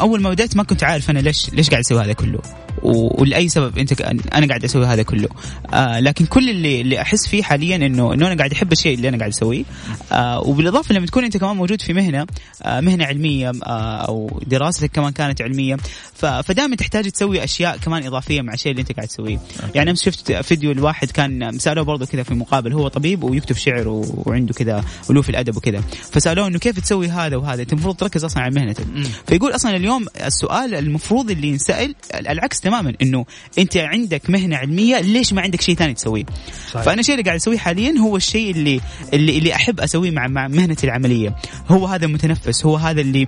أول 0.00 0.22
ما 0.22 0.30
بديت 0.30 0.56
ما 0.56 0.62
كنت 0.62 0.84
عارف 0.84 1.10
أنا 1.10 1.18
ليش 1.18 1.50
ليش 1.50 1.70
قاعد 1.70 1.80
أسوي 1.80 2.04
هذا 2.04 2.12
كله. 2.12 2.38
ولأي 2.82 3.48
سبب 3.48 3.78
أنت 3.78 4.00
أنا 4.34 4.46
قاعد 4.46 4.64
أسوي 4.64 4.86
هذا 4.86 5.02
كله. 5.02 5.28
آه 5.74 6.00
لكن 6.00 6.26
كل 6.26 6.50
اللي 6.50 6.80
اللي 6.80 7.00
أحس 7.00 7.28
فيه 7.28 7.42
حاليا 7.42 7.76
انه 7.76 8.14
إنه 8.14 8.26
أنا 8.26 8.36
قاعد 8.36 8.52
أحب 8.52 8.72
الشيء 8.72 8.94
اللي 8.94 9.08
أنا 9.08 9.18
قاعد 9.18 9.30
أسويه. 9.30 9.64
آه 10.12 10.40
وبالإضافة 10.40 10.94
لما 10.94 11.06
تكون 11.06 11.24
أنت 11.24 11.36
كمان 11.36 11.56
موجود 11.56 11.82
في 11.82 11.92
مهنة 11.92 12.26
آه 12.62 12.80
مهنة 12.80 13.04
علمية 13.04 13.52
آه 13.66 13.96
أو 14.08 14.40
دراستك 14.46 14.90
كمان 14.90 15.12
كانت 15.12 15.42
علمية 15.42 15.76
فدائما 16.14 16.76
تحتاج 16.76 17.10
تسوي 17.10 17.44
أشياء 17.44 17.76
كمان 17.76 18.06
إضافية 18.06 18.40
مع 18.42 18.54
الشيء 18.54 18.72
اللي 18.72 18.82
أنت 18.82 18.92
قاعد 18.92 19.08
تسويه. 19.08 19.38
يعني 19.74 19.90
امس 19.90 20.04
شفت 20.04 20.32
فيديو 20.32 20.72
الواحد 20.72 21.10
كان 21.10 21.58
سألوه 21.58 21.84
برضه 21.84 22.06
كذا 22.06 22.22
في 22.22 22.34
مقابل 22.34 22.72
هو 22.72 22.88
طبيب 22.88 23.24
ويكتب 23.24 23.56
شعر 23.56 23.88
وعنده 23.88 24.54
كذا 24.54 24.84
ولو 25.10 25.22
في 25.22 25.28
الأدب 25.28 25.56
وكذا. 25.56 25.80
فسألوه 26.12 26.46
إنه 26.46 26.58
كيف 26.58 26.80
تسوي 26.80 27.08
هذا 27.08 27.36
وهذا؟ 27.36 27.62
أنت 27.62 27.72
المفروض 27.72 27.96
تركز 27.96 28.24
أصلا 28.24 28.42
على 28.42 28.54
مهنتك. 28.54 28.84
فيقول 29.26 29.54
أصلا 29.54 29.76
اليوم 29.76 30.06
السؤال 30.26 30.74
المفروض 30.74 31.30
اللي 31.30 31.48
ينسأل 31.48 31.94
العكس 32.14 32.60
تماما 32.70 32.94
إنه 33.02 33.24
أنت 33.58 33.76
عندك 33.76 34.30
مهنة 34.30 34.56
علمية 34.56 35.00
ليش 35.00 35.32
ما 35.32 35.42
عندك 35.42 35.60
شيء 35.60 35.74
ثاني 35.74 35.94
تسويه 35.94 36.24
صحيح. 36.70 36.82
فأنا 36.84 37.00
الشيء 37.00 37.14
اللي 37.14 37.24
قاعد 37.24 37.36
أسويه 37.36 37.58
حاليا 37.58 37.98
هو 37.98 38.16
الشيء 38.16 38.50
اللي 38.50 38.80
اللي, 39.12 39.38
اللي 39.38 39.54
أحب 39.54 39.80
أسويه 39.80 40.10
مع 40.10 40.26
مع 40.26 40.48
مهنتي 40.48 40.86
العملية 40.86 41.36
هو 41.68 41.86
هذا 41.86 42.04
المتنفس 42.06 42.66
هو 42.66 42.76
هذا 42.76 43.00
اللي 43.00 43.26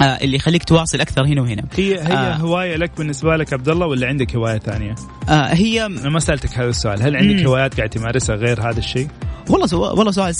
آه 0.00 0.04
اللي 0.04 0.36
يخليك 0.36 0.64
تواصل 0.64 1.00
أكثر 1.00 1.26
هنا 1.26 1.42
وهنا 1.42 1.64
هي 1.76 2.00
هي 2.00 2.12
آه 2.12 2.34
هواية 2.34 2.76
لك 2.76 2.90
بالنسبة 2.98 3.36
لك 3.36 3.52
عبد 3.52 3.68
الله 3.68 3.86
ولا 3.86 4.06
عندك 4.06 4.36
هواية 4.36 4.58
ثانية؟ 4.58 4.94
آه 5.28 5.54
هي 5.54 5.86
أنا 5.86 6.10
ما 6.10 6.20
سألتك 6.20 6.58
هذا 6.58 6.68
السؤال 6.68 7.02
هل 7.02 7.16
عندك 7.16 7.40
مم. 7.40 7.46
هوايات 7.46 7.76
قاعد 7.76 7.88
تمارسها 7.88 8.36
غير 8.36 8.70
هذا 8.70 8.78
الشيء؟ 8.78 9.08
والله 9.50 9.66
سؤال 9.66 9.98
والله 9.98 10.12
سؤال 10.20 10.34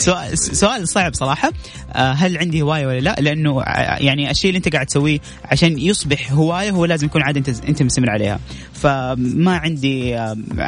سؤال 0.00 0.38
سؤال 0.38 0.88
صعب 0.88 1.14
صراحة. 1.14 1.52
آه، 1.92 2.12
هل 2.12 2.38
عندي 2.38 2.62
هواية 2.62 2.86
ولا 2.86 3.00
لا؟ 3.00 3.16
لأنه 3.20 3.62
يعني 4.00 4.30
الشيء 4.30 4.50
اللي 4.50 4.56
أنت 4.56 4.72
قاعد 4.72 4.86
تسويه 4.86 5.18
عشان 5.44 5.78
يصبح 5.78 6.32
هواية 6.32 6.70
هو 6.70 6.84
لازم 6.84 7.06
يكون 7.06 7.22
عادة 7.22 7.38
انت 7.38 7.64
انت 7.68 7.82
مستمر 7.82 8.10
عليها. 8.10 8.38
فما 8.72 9.56
عندي 9.56 10.08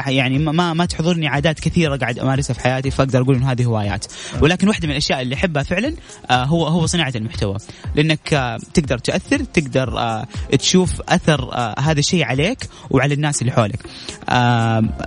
يعني 0.07 0.39
ما 0.39 0.73
ما 0.73 0.85
تحضرني 0.85 1.27
عادات 1.27 1.59
كثيرة 1.59 1.95
قاعد 1.97 2.19
أمارسها 2.19 2.53
في 2.53 2.59
حياتي 2.59 2.91
فأقدر 2.91 3.21
أقول 3.21 3.35
انه 3.35 3.51
هذه 3.51 3.65
هوايات. 3.65 4.05
ولكن 4.41 4.67
واحدة 4.67 4.87
من 4.87 4.91
الأشياء 4.91 5.21
اللي 5.21 5.35
أحبها 5.35 5.63
فعلا 5.63 5.93
آه، 6.29 6.43
هو 6.43 6.67
هو 6.67 6.85
صناعة 6.85 7.13
المحتوى. 7.15 7.57
لأنك 7.95 8.33
آه، 8.33 8.57
تقدر 8.73 8.97
تاثر 8.97 9.43
تقدر 9.43 10.25
تشوف 10.59 11.01
أثر 11.09 11.55
هذا 11.79 11.99
الشيء 11.99 12.23
عليك 12.23 12.67
وعلى 12.89 13.13
الناس 13.13 13.41
اللي 13.41 13.51
حولك. 13.51 13.79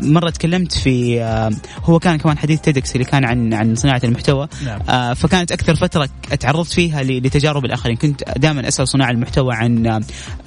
مرة 0.02 0.30
تكلمت 0.30 0.72
في 0.72 1.20
هو 1.90 1.98
كان 1.98 2.18
كمان 2.18 2.38
حديث 2.38 2.60
تيدكس 2.60 2.92
اللي 2.92 3.04
كان 3.04 3.24
عن 3.24 3.54
عن 3.54 3.74
صناعة 3.74 4.00
المحتوى. 4.04 4.48
نعم. 4.64 4.80
آه 4.88 5.14
فكانت 5.14 5.52
أكثر 5.52 5.76
فترة 5.76 6.08
تعرضت 6.40 6.72
فيها 6.72 7.02
لتجارب 7.02 7.64
الآخرين. 7.64 7.96
كنت 7.96 8.24
دائما 8.36 8.68
أسأل 8.68 8.88
صناع 8.88 9.10
المحتوى 9.10 9.54
عن 9.54 9.86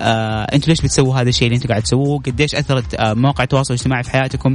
آه 0.02 0.44
أنتم 0.44 0.72
ليش 0.72 0.82
بتسووا 0.82 1.16
هذا 1.16 1.30
الشيء 1.30 1.48
اللي 1.48 1.56
أنتم 1.56 1.70
قاعد 1.70 1.82
تسووه؟ 1.82 2.20
قديش 2.20 2.56
أثرت 2.56 2.96
آه 2.96 3.14
مواقع 3.14 3.44
التواصل 3.44 3.74
الاجتماعي 3.74 4.04
في 4.04 4.12
حياتكم؟ 4.12 4.54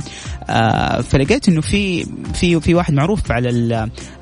آه 0.51 1.01
فلقيت 1.01 1.49
إنه 1.49 1.61
في 1.61 2.07
في 2.35 2.61
في 2.61 2.75
واحد 2.75 2.95
معروف 2.95 3.33
على 3.33 3.51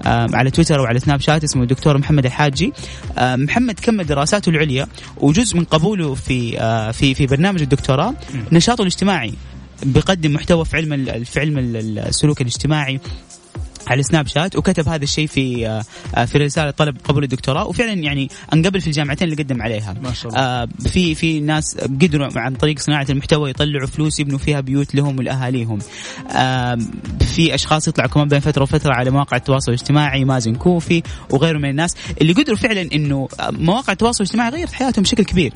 آه 0.07 0.27
على 0.33 0.51
تويتر 0.51 0.81
وعلى 0.81 0.99
سناب 0.99 1.21
شات 1.21 1.45
اسمه 1.45 1.63
الدكتور 1.63 1.99
محمد 1.99 2.27
الحاجي. 2.27 2.73
آه 3.19 3.37
محمد 3.37 3.81
كمل 3.81 4.07
دراساته 4.07 4.51
العليا 4.51 4.87
وجزء 5.17 5.57
من 5.57 5.65
قبوله 5.65 6.15
في 6.15 6.61
آه 6.61 6.91
في 6.91 7.15
في 7.15 7.27
برنامج 7.27 7.63
الدكتوراه 7.63 8.15
نشاطه 8.53 8.83
الاجتماعي. 8.83 9.33
بيقدم 9.83 10.33
محتوى 10.33 10.65
في 10.65 10.77
علم 10.77 11.25
في 11.25 11.41
علم 11.41 11.59
السلوك 11.99 12.41
الاجتماعي. 12.41 13.01
على 13.87 14.03
سناب 14.03 14.27
شات 14.27 14.57
وكتب 14.57 14.89
هذا 14.89 15.05
الشيء 15.05 15.27
في 15.27 15.69
آه، 16.15 16.25
في 16.25 16.39
رسالة 16.39 16.71
طلب 16.71 16.97
قبول 17.05 17.25
الدكتوراه. 17.25 17.67
وفعلا 17.67 17.93
يعني 17.93 18.29
أنقبل 18.53 18.81
في 18.81 18.87
الجامعتين 18.87 19.29
اللي 19.29 19.43
قدم 19.43 19.63
عليها. 19.63 19.95
ما 20.03 20.13
شاء 20.13 20.33
الله. 20.33 20.41
آه 20.45 20.69
في 20.87 21.15
في 21.15 21.41
ناس 21.41 21.77
قدروا 21.77 22.29
عن 22.37 22.55
طريق 22.55 22.79
صناعة 22.79 23.07
المحتوى 23.11 23.51
يطلعوا 23.51 23.87
فلوس 23.87 24.21
يبنوا 24.21 24.39
فيها 24.39 24.61
بيوت 24.61 24.95
لهم 24.95 25.19
ولأهاليهم. 25.19 25.79
آه 26.31 26.79
في 27.35 27.55
أشخاص 27.55 27.89
يطلعوا 27.89 28.11
كمان 28.11 28.29
بين 28.29 28.41
فترة 28.41 28.63
وفترة 28.63 28.95
على 28.95 29.11
مواقع 29.11 29.37
التواصل 29.37 29.73
الاجتماعي 29.73 30.25
مازن 30.25 30.55
كوفي 30.55 31.03
وغيره 31.31 31.59
من 31.59 31.71
الناس 31.71 31.97
اللي 32.21 32.33
قدروا 32.33 32.57
فعلا 32.57 32.89
إنه 32.93 33.29
مواقع 33.51 33.93
التواصل 33.93 34.25
الاجتماعي 34.25 34.51
غيرت 34.51 34.73
حياتهم 34.73 35.03
بشكل 35.03 35.25
كبير. 35.25 35.53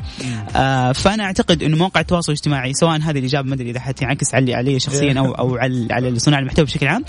فأنا 0.94 1.24
أعتقد 1.24 1.62
إنه 1.62 1.76
مواقع 1.76 2.00
التواصل 2.00 2.32
الاجتماعي 2.32 2.72
سواء 2.74 3.00
هذه 3.00 3.18
الإجابة 3.18 3.48
ما 3.48 3.54
أدري 3.54 3.70
إذا 3.70 3.80
حتنعكس 3.80 4.34
علي 4.34 4.54
علي 4.54 4.80
شخصيا 4.80 5.18
أو 5.18 5.32
أو 5.32 5.56
على 5.56 5.88
على 5.90 6.18
صناع 6.18 6.38
المحتوى 6.38 6.64
بشكل 6.64 6.86
عام 6.86 7.04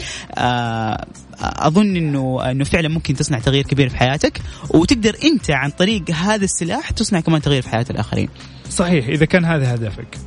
أظن 1.40 1.96
إنه 1.96 2.52
إنه 2.52 2.64
فعلا 2.64 2.90
ممكن 2.90 3.14
تصنع 3.16 3.40
تغيير 3.40 3.64
كبير 3.64 3.90
في 3.90 3.98
حياتك 3.98 4.42
وتقدر 4.70 5.16
أنت 5.24 5.52
عن 5.52 5.70
طريق 5.70 6.12
هذا 6.12 6.44
السلاح 6.44 6.92
تصنع 6.92 7.20
كمان 7.20 7.42
تغيير 7.42 7.62
في 7.62 7.70
حياة 7.70 7.86
الآخرين. 7.90 8.30
صحيح 8.70 9.08
إذا 9.08 9.26
كان 9.26 9.46
هذا 9.46 9.76
هدفك. 9.76 10.18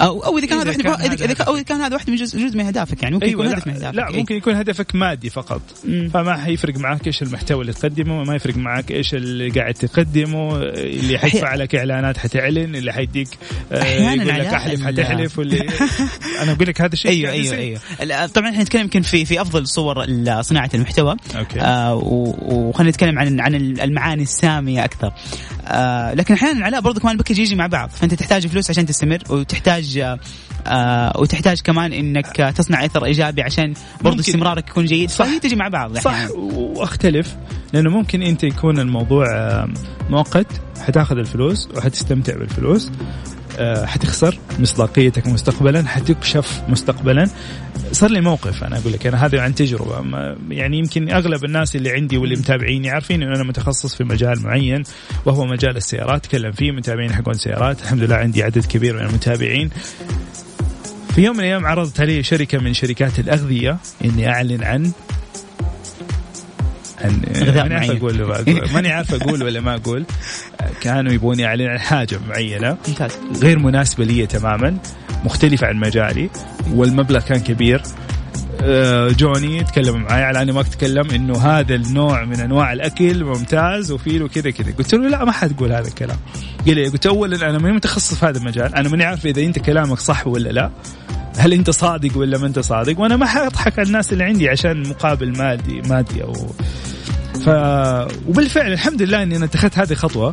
أو 0.00 0.24
أو 0.24 0.38
إذا 0.38 0.46
كان 0.46 0.58
هذا 0.58 0.90
واحد 0.90 1.22
اذا 1.22 1.34
كان 1.34 1.46
أو 1.46 1.54
إذا 1.54 1.62
كان 1.62 1.80
هذا 1.80 1.94
واحد 1.94 2.10
من 2.10 2.16
جزء, 2.16 2.38
جزء 2.38 2.56
من 2.56 2.64
اهدافك 2.64 3.02
يعني. 3.02 3.14
ممكن 3.14 3.26
أيوة 3.26 3.44
يكون 3.44 3.54
هدف 3.54 3.66
من 3.66 3.74
اهدافك 3.74 3.96
لا 3.96 4.10
ممكن 4.10 4.36
يكون 4.36 4.54
هدفك 4.54 4.94
مادي 4.94 5.30
فقط. 5.30 5.62
مم. 5.84 6.08
فما 6.14 6.36
حيفرق 6.36 6.76
معك 6.76 7.06
إيش 7.06 7.22
المحتوى 7.22 7.60
اللي 7.60 7.72
تقدمه 7.72 8.24
ما 8.24 8.34
يفرق 8.34 8.56
معك 8.56 8.90
إيش 8.90 9.14
اللي 9.14 9.50
قاعد 9.50 9.74
تقدمه 9.74 10.56
اللي 10.56 11.18
حيدفع 11.18 11.54
لك 11.54 11.74
إعلانات 11.74 12.18
حتعلن 12.18 12.76
اللي 12.76 12.92
حيديك 12.92 13.28
آه 13.72 13.84
يقول 13.84 14.28
لك 14.28 14.46
احلف 14.46 14.86
حتحلف 14.86 15.38
واللي 15.38 15.60
أنا 16.42 16.52
أقول 16.52 16.68
لك 16.68 16.80
هذا 16.80 16.92
الشيء 16.92 17.10
أيوه 17.10 17.32
أيوه 17.32 17.78
أيوه. 18.00 18.26
طبعا 18.26 18.50
إحنا 18.50 18.62
نتكلم 18.62 18.82
يمكن 18.82 19.02
في 19.02 19.24
في 19.24 19.40
أفضل 19.40 19.66
صور 19.66 20.06
صناعة 20.40 20.70
المحتوى. 20.74 21.16
أوكي. 21.36 21.60
آه 21.60 21.94
وخلينا 21.94 22.90
نتكلم 22.90 23.18
عن 23.18 23.40
عن 23.40 23.54
المعاني 23.54 24.22
السامية 24.22 24.84
أكثر. 24.84 25.12
آه 25.66 26.14
لكن 26.14 26.34
أحيانا 26.34 26.64
علاء 26.64 26.80
برضو 26.80 27.00
كمان 27.00 27.12
الباكج 27.12 27.38
يجي 27.38 27.56
مع 27.56 27.66
بعض. 27.66 27.90
فأنت 27.90 28.14
تحتاج 28.14 28.46
فلوس 28.46 28.70
عشان 28.70 28.86
تستمر 28.86 29.18
وتحتاج 29.30 29.87
آه 29.96 30.18
آه 30.66 31.12
وتحتاج 31.20 31.60
كمان 31.60 31.92
إنك 31.92 32.52
تصنع 32.56 32.84
إثر 32.84 33.04
إيجابي 33.04 33.42
عشان 33.42 33.74
برضو 34.00 34.20
استمرارك 34.20 34.68
يكون 34.68 34.84
جيد. 34.84 35.10
صح؟ 35.10 35.24
فهي 35.24 35.38
تجي 35.38 35.56
مع 35.56 35.68
بعض 35.68 35.98
صح 35.98 36.12
يعني. 36.12 36.32
وأختلف 36.32 37.36
لأنه 37.72 37.90
ممكن 37.90 38.22
أنت 38.22 38.44
يكون 38.44 38.78
الموضوع 38.78 39.26
آه، 39.34 39.68
مؤقت 40.10 40.46
حتاخذ 40.80 41.18
الفلوس 41.18 41.68
وحتستمتع 41.76 42.36
بالفلوس 42.36 42.90
آه، 43.58 43.86
حتخسر. 43.86 44.38
مصداقيتك 44.58 45.26
مستقبلا 45.26 45.88
حتكشف 45.88 46.62
مستقبلا. 46.68 47.28
صار 47.92 48.10
لي 48.10 48.20
موقف 48.20 48.64
أنا 48.64 48.78
أقول 48.78 48.92
لك 48.92 49.06
أنا 49.06 49.26
هذا 49.26 49.40
عن 49.40 49.54
تجربة. 49.54 50.04
يعني 50.50 50.78
يمكن 50.78 51.10
أغلب 51.10 51.44
الناس 51.44 51.76
اللي 51.76 51.90
عندي 51.90 52.16
واللي 52.16 52.36
متابعيني 52.36 52.90
عارفين 52.90 53.22
انه 53.22 53.34
أنا 53.34 53.44
متخصص 53.44 53.94
في 53.94 54.04
مجال 54.04 54.42
معين 54.42 54.82
وهو 55.24 55.46
مجال 55.46 55.76
السيارات. 55.76 56.24
تكلم 56.24 56.52
فيه 56.52 56.72
متابعين 56.72 57.12
حقون 57.12 57.34
سيارات. 57.34 57.82
الحمد 57.82 58.02
لله 58.02 58.16
عندي 58.16 58.42
عدد 58.42 58.64
كبير 58.64 58.96
من 58.96 59.06
المتابعين. 59.06 59.70
في 61.14 61.24
يوم 61.24 61.36
من 61.36 61.40
الأيام 61.40 61.66
عرضت 61.66 62.00
علي 62.00 62.22
شركة 62.22 62.58
من 62.58 62.74
شركات 62.74 63.18
الأغذية 63.18 63.78
إني 64.04 64.28
أعلن 64.28 64.64
عن 64.64 64.92
ماني 67.04 67.74
عارف 67.74 67.90
أقول 67.90 68.44
ماني 68.74 68.92
عارف 68.92 69.14
أقول 69.14 69.42
ولا 69.42 69.60
ما 69.60 69.74
أقول. 69.74 70.04
كانوا 70.80 71.12
يبوني 71.12 71.46
اعلن 71.46 71.66
عن 71.66 71.78
حاجة 71.78 72.18
معينة. 72.28 72.76
ممتاز. 72.88 73.10
غير 73.42 73.58
مناسبة 73.58 74.04
لي 74.04 74.26
تماما. 74.26 74.76
مختلفة 75.24 75.66
عن 75.66 75.76
مجالي. 75.76 76.30
والمبلغ 76.72 77.20
كان 77.20 77.40
كبير. 77.40 77.82
آه، 78.62 79.08
جوني 79.08 79.64
تكلم 79.64 80.02
معي 80.02 80.22
على 80.22 80.42
أني 80.42 80.52
ما 80.52 80.62
تكلم. 80.62 81.10
إنه 81.10 81.38
هذا 81.38 81.74
النوع 81.74 82.24
من 82.24 82.40
أنواع 82.40 82.72
الأكل 82.72 83.24
ممتاز 83.24 83.92
وفي 83.92 84.18
له 84.18 84.28
كذا. 84.28 84.50
كذا 84.50 84.72
قلت 84.78 84.94
له 84.94 85.08
لا 85.08 85.24
ما 85.24 85.32
حتقول 85.32 85.72
هذا 85.72 85.88
الكلام. 85.88 86.16
قال 86.66 86.74
لي 86.74 86.88
قلت 86.88 87.06
اولا 87.06 87.50
أنا 87.50 87.58
ماني 87.58 87.76
متخصص 87.76 88.14
في 88.14 88.26
هذا 88.26 88.38
المجال. 88.38 88.74
أنا 88.74 88.88
ماني 88.88 89.04
عارف 89.04 89.26
إذا 89.26 89.42
أنت 89.42 89.58
كلامك 89.58 89.98
صح 89.98 90.26
ولا 90.26 90.48
لا. 90.48 90.70
هل 91.38 91.52
انت 91.52 91.70
صادق 91.70 92.18
ولا 92.18 92.38
ما 92.38 92.46
انت 92.46 92.58
صادق؟ 92.58 93.00
وأنا 93.00 93.16
ما 93.16 93.26
حأضحك 93.26 93.78
على 93.78 93.86
الناس 93.86 94.12
اللي 94.12 94.24
عندي 94.24 94.48
عشان 94.48 94.88
مقابل 94.88 95.38
مادي 95.38 95.80
مادي 95.80 96.22
أو 96.22 96.32
ف 97.44 97.48
وبالفعل 98.28 98.72
الحمد 98.72 99.02
لله 99.02 99.22
إني 99.22 99.36
أنا 99.36 99.44
اتخذت 99.44 99.78
هذه 99.78 99.90
الخطوه 99.90 100.32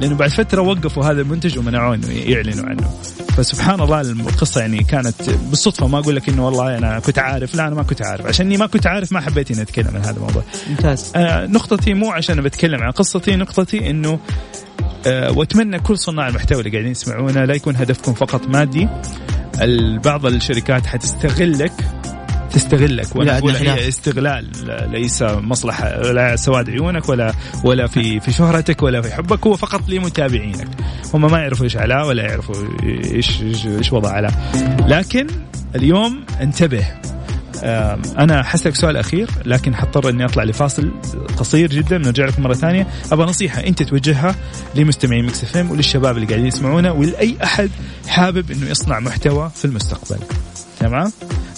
لأنه 0.00 0.16
بعد 0.16 0.30
فترة 0.30 0.60
وقفوا 0.60 1.04
هذا 1.04 1.20
المنتج 1.20 1.58
ومنعوه 1.58 1.94
انه 1.94 2.12
يعلنوا 2.12 2.66
عنه. 2.66 2.90
فسبحان 3.36 3.80
الله 3.80 4.00
القصة 4.00 4.60
يعني 4.60 4.84
كانت 4.84 5.30
بالصدفة 5.30 5.86
ما 5.86 5.98
أقول 5.98 6.16
لك 6.16 6.28
إنه 6.28 6.46
والله 6.46 6.78
أنا 6.78 6.98
كنت 6.98 7.18
عارف 7.18 7.54
لا 7.54 7.66
أنا 7.66 7.74
ما 7.74 7.82
كنت 7.82 8.02
عارف. 8.02 8.26
عشان 8.26 8.46
إني 8.46 8.56
ما 8.56 8.66
كنت 8.66 8.86
عارف 8.86 9.12
ما 9.12 9.20
حبيت 9.20 9.50
إني 9.50 9.62
أتكلم 9.62 9.88
عن 9.94 10.00
هذا 10.00 10.16
الموضوع. 10.16 10.42
ممتاز. 10.70 11.12
آه 11.16 11.46
نقطتي 11.46 11.94
مو 11.94 12.10
عشان 12.10 12.40
بتكلم 12.42 12.82
عن 12.82 12.90
قصتي 12.90 13.36
نقطتي 13.36 13.90
إنه 13.90 14.18
آه 15.06 15.32
وأتمنى 15.32 15.78
كل 15.78 15.98
صناع 15.98 16.28
المحتوى 16.28 16.58
اللي 16.58 16.70
قاعدين 16.70 16.90
يسمعونا 16.90 17.46
لا 17.46 17.54
يكون 17.54 17.76
هدفكم 17.76 18.14
فقط 18.14 18.48
مادي 18.48 18.88
بعض 20.04 20.26
الشركات 20.26 20.86
حتستغلك 20.86 21.72
تستغلك 22.50 23.16
وأنا 23.16 23.38
أقول 23.38 23.56
هي 23.56 23.88
استغلال 23.88 24.50
ليس 24.90 25.22
مصلحة 25.22 26.00
لا 26.02 26.36
سواد 26.36 26.70
عيونك 26.70 27.08
ولا 27.08 27.32
ولا 27.64 27.86
في 27.86 28.20
في 28.20 28.32
شهرتك 28.32 28.82
ولا 28.82 29.02
في 29.02 29.14
حبك 29.14 29.46
هو 29.46 29.56
فقط 29.56 29.88
لمتابعينك. 29.88 30.68
هم 31.14 31.30
ما 31.30 31.38
يعرفوا 31.38 31.64
إيش 31.64 31.76
علاء 31.76 32.08
ولا 32.08 32.22
يعرفوا 32.22 32.54
إيش 32.84 33.42
إيش 33.66 33.92
وضع 33.92 34.10
علاء 34.10 34.32
لكن 34.86 35.26
اليوم 35.74 36.24
انتبه 36.40 36.86
أنا 38.18 38.42
حسألك 38.42 38.74
سؤال 38.74 38.96
أخير 38.96 39.30
لكن 39.44 39.74
حضطر 39.74 40.08
إني 40.08 40.24
أطلع 40.24 40.44
لفاصل 40.44 40.90
قصير 41.36 41.70
جدا 41.70 41.98
نرجع 41.98 42.26
لكم 42.26 42.42
مرة 42.42 42.54
ثانية. 42.54 42.86
أبغى 43.12 43.26
نصيحة 43.26 43.66
أنت 43.66 43.82
توجهها 43.82 44.34
لمستمعين 44.74 45.26
Mix 45.26 45.44
FM 45.44 45.70
وللشباب 45.70 46.16
اللي 46.16 46.26
قاعدين 46.26 46.46
يسمعونا 46.46 46.90
ولأي 46.90 47.36
أحد 47.44 47.70
حابب 48.08 48.50
إنه 48.50 48.70
يصنع 48.70 49.00
محتوى 49.00 49.50
في 49.54 49.64
المستقبل. 49.64 50.18
تمام؟ 50.80 51.12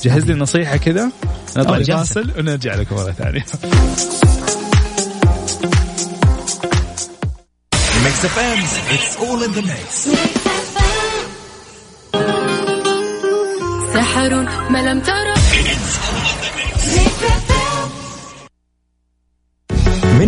جهز 0.05 0.25
لي 0.25 0.35
نصيحة 0.35 0.77
كذا 0.77 1.11
نطلع. 1.57 1.77
لفاصل 1.77 2.31
ونرجع 2.39 2.75
لكم 2.75 2.97
مرة 2.97 3.13
ثانية. 3.13 3.45
Mix 8.05 8.25
FM 8.25 8.59
it's 8.95 9.17
all 9.17 9.45
in 9.45 9.51
the 9.51 9.61
mix 9.61 10.09
سحر 13.95 14.35
ما 14.71 14.79
لم 14.79 15.01
تره 15.01 15.28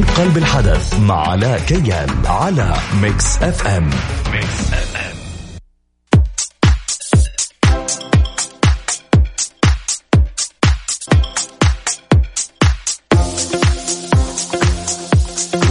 من 0.01 0.07
قلب 0.07 0.37
الحدث 0.37 1.01
مع 1.01 1.29
علاء 1.29 1.61
كيال 1.61 2.09
على 2.27 2.75
Mix 3.03 3.43
FM. 3.43 3.91
Mix 4.33 4.73
FM 4.73 5.17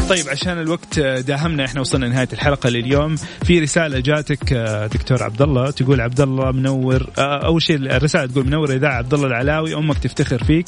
طيب 0.09 0.29
عشان 0.29 0.61
الوقت 0.61 0.99
داهمنا 0.99 1.65
إحنا 1.65 1.81
وصلنا 1.81 2.05
لنهاية 2.05 2.27
الحلقة 2.33 2.69
لليوم. 2.69 3.15
في 3.15 3.59
رسالة 3.59 3.99
جاتك 3.99 4.53
آه، 4.53 4.87
دكتور 4.87 5.23
عبد 5.23 5.41
الله 5.41 5.71
تقول 5.71 6.01
عبد 6.01 6.21
الله 6.21 6.51
منور 6.51 7.09
آه، 7.17 7.45
أول 7.45 7.61
شيء 7.61 7.75
الرسالة 7.75 8.25
تقول 8.25 8.45
منور 8.45 8.73
إذاعة 8.73 8.93
عبد 8.93 9.13
الله 9.13 9.27
العلاوي 9.27 9.75
أمك 9.75 9.97
تفتخر 9.97 10.43
فيك. 10.43 10.65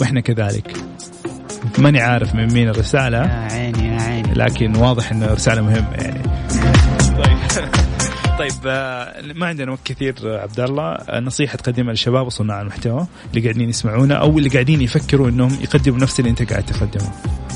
وإحنا 0.00 0.20
كذلك. 0.20 0.76
ماني 1.78 2.00
عارف 2.00 2.34
من 2.34 2.52
مين 2.52 2.68
الرسالة 2.68 3.18
يا 3.18 3.48
عيني 3.52 3.88
يا 3.88 4.00
عيني. 4.00 4.34
لكن 4.34 4.76
واضح 4.76 5.12
إنه 5.12 5.26
رسالة 5.26 5.62
مهمة 5.62 5.94
يعني. 5.94 6.22
طيب. 7.16 7.38
طيب 8.38 8.66
آه، 8.66 9.22
ما 9.34 9.46
عندنا 9.46 9.72
وقت 9.72 9.80
كثير 9.84 10.14
آه، 10.24 10.40
عبد 10.40 10.60
الله. 10.60 10.92
آه، 10.92 11.20
نصيحة 11.20 11.56
تقدمها 11.56 11.90
للشباب 11.90 12.26
وصناع 12.26 12.60
المحتوى 12.60 13.06
اللي 13.30 13.40
قاعدين 13.42 13.68
يسمعونا 13.68 14.14
أو 14.14 14.38
اللي 14.38 14.48
قاعدين 14.48 14.80
يفكروا 14.80 15.28
إنهم 15.28 15.58
يقدموا 15.62 15.98
نفس 15.98 16.20
اللي 16.20 16.30
أنت 16.30 16.52
قاعد 16.52 16.64
تقدمه. 16.64 17.12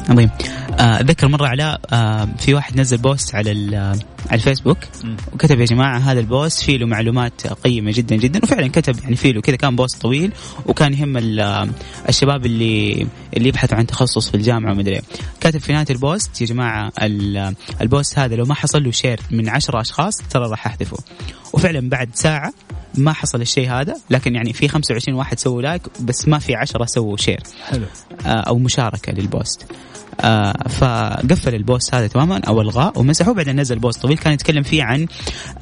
عظيم 0.08 0.30
آه، 0.78 1.00
أتذكر 1.00 1.28
مرة 1.28 1.46
علاء 1.46 1.80
آه، 1.92 2.28
في 2.38 2.54
واحد 2.54 2.80
نزل 2.80 2.96
post 2.98 3.35
على 3.34 3.76
آه، 3.76 3.96
على 4.26 4.34
الفيسبوك. 4.34 4.78
وكتب 5.32 5.60
يا 5.60 5.64
جماعة 5.64 5.98
هذا 5.98 6.20
ال 6.20 6.29
post 6.29 6.62
فيه 6.62 6.76
له 6.78 6.86
معلومات 6.86 7.46
قيمة 7.46 7.92
جدا 7.94 8.16
جدا 8.16 8.40
وفعلا 8.42 8.68
كتب 8.68 8.98
يعني 9.02 9.16
فيه 9.16 9.32
له 9.32 9.40
كذا 9.40 9.56
كان 9.56 9.76
post 9.76 10.02
طويل 10.02 10.32
وكان 10.66 10.94
يهم 10.94 11.16
ال- 11.16 11.70
الشباب 12.08 12.46
اللي 12.46 13.06
اللي 13.36 13.48
يبحثوا 13.48 13.78
عن 13.78 13.86
تخصص 13.86 14.28
في 14.28 14.36
الجامعة 14.36 14.72
ومدري 14.72 14.94
إيه. 14.94 15.02
كاتب 15.40 15.60
في 15.60 15.72
نهاية 15.72 15.86
ال 15.90 16.00
post 16.00 16.40
يا 16.40 16.46
جماعة 16.46 16.92
ال- 17.02 17.54
ال 17.80 17.88
post 17.88 18.18
هذا 18.18 18.34
لو 18.36 18.44
ما 18.44 18.54
حصل 18.54 18.84
له 18.84 18.90
share 18.90 19.20
من 19.30 19.48
عشرة 19.48 19.80
أشخاص 19.80 20.16
ترى 20.30 20.48
راح 20.50 20.66
أحذفه 20.66 20.96
وفعلا 21.52 21.88
بعد 21.88 22.08
ساعة 22.14 22.52
ما 22.96 23.12
حصل 23.12 23.40
الشيء 23.40 23.70
هذا 23.70 23.94
لكن 24.11 24.35
يعني 24.35 24.52
في 24.52 24.68
25 24.68 25.18
واحد 25.18 25.38
سووا 25.38 25.62
like 25.62 25.82
بس 26.00 26.28
ما 26.28 26.38
في 26.38 26.54
10 26.54 26.85
سووا 26.85 27.16
share. 27.16 27.40
حلو. 27.64 27.85
آه، 28.26 28.28
أو 28.28 28.59
مشاركة 28.59 29.12
لل 29.12 29.28
post. 29.28 29.66
آه 30.20 30.68
فقفل 30.68 31.54
ال 31.54 31.62
post 31.62 31.94
هذا 31.94 32.06
تماما 32.06 32.38
أو 32.48 32.61
الغاه 32.61 32.92
ومسحه 32.96 33.32
بعدين 33.32 33.61
نزل 33.61 33.78
post 33.78 34.02
طويل 34.02 34.18
كان 34.18 34.32
يتكلم 34.32 34.62
فيه 34.62 34.82
عن 34.82 35.06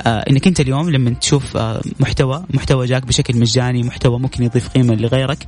آه 0.07 0.25
إنك 0.31 0.47
أنت 0.47 0.61
اليوم 0.61 0.91
لما 0.91 1.11
تشوف 1.11 1.57
آه 1.57 1.83
محتوى 2.01 2.45
محتوى 2.55 2.87
جاك 2.87 3.07
بشكل 3.07 3.39
مجاني 3.39 3.83
محتوى 3.83 4.19
ممكن 4.19 4.43
يضيف 4.43 4.69
قيمة 4.69 4.95
لغيرك 4.95 5.47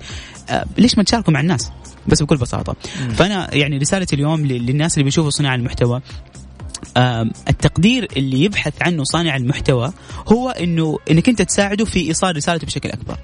آه 0.51 0.65
ليش 0.79 0.99
ما 0.99 1.05
تشاركه 1.05 1.33
مع 1.33 1.41
الناس؟ 1.41 1.71
بس 2.07 2.23
بكل 2.23 2.37
بساطة. 2.37 2.77
فأنا 3.15 3.55
يعني 3.55 3.79
رسالتي 3.79 4.17
اليوم 4.17 4.47
للناس 4.47 4.95
اللي 4.95 5.05
بيشوفوا 5.05 5.31
صناع 5.31 5.55
المحتوى 5.55 6.01
التقدير 7.49 8.09
اللي 8.17 8.41
يبحث 8.45 8.73
عنه 8.83 9.05
صانع 9.05 9.37
المحتوى 9.37 9.93
هو 10.33 10.51
إنه 10.51 10.99
إنك 11.11 11.29
أنت 11.29 11.43
تساعده 11.43 11.85
في 11.85 12.01
إيصال 12.09 12.37
رسالته 12.37 12.67
بشكل 12.67 12.89
أكبر. 12.89 13.17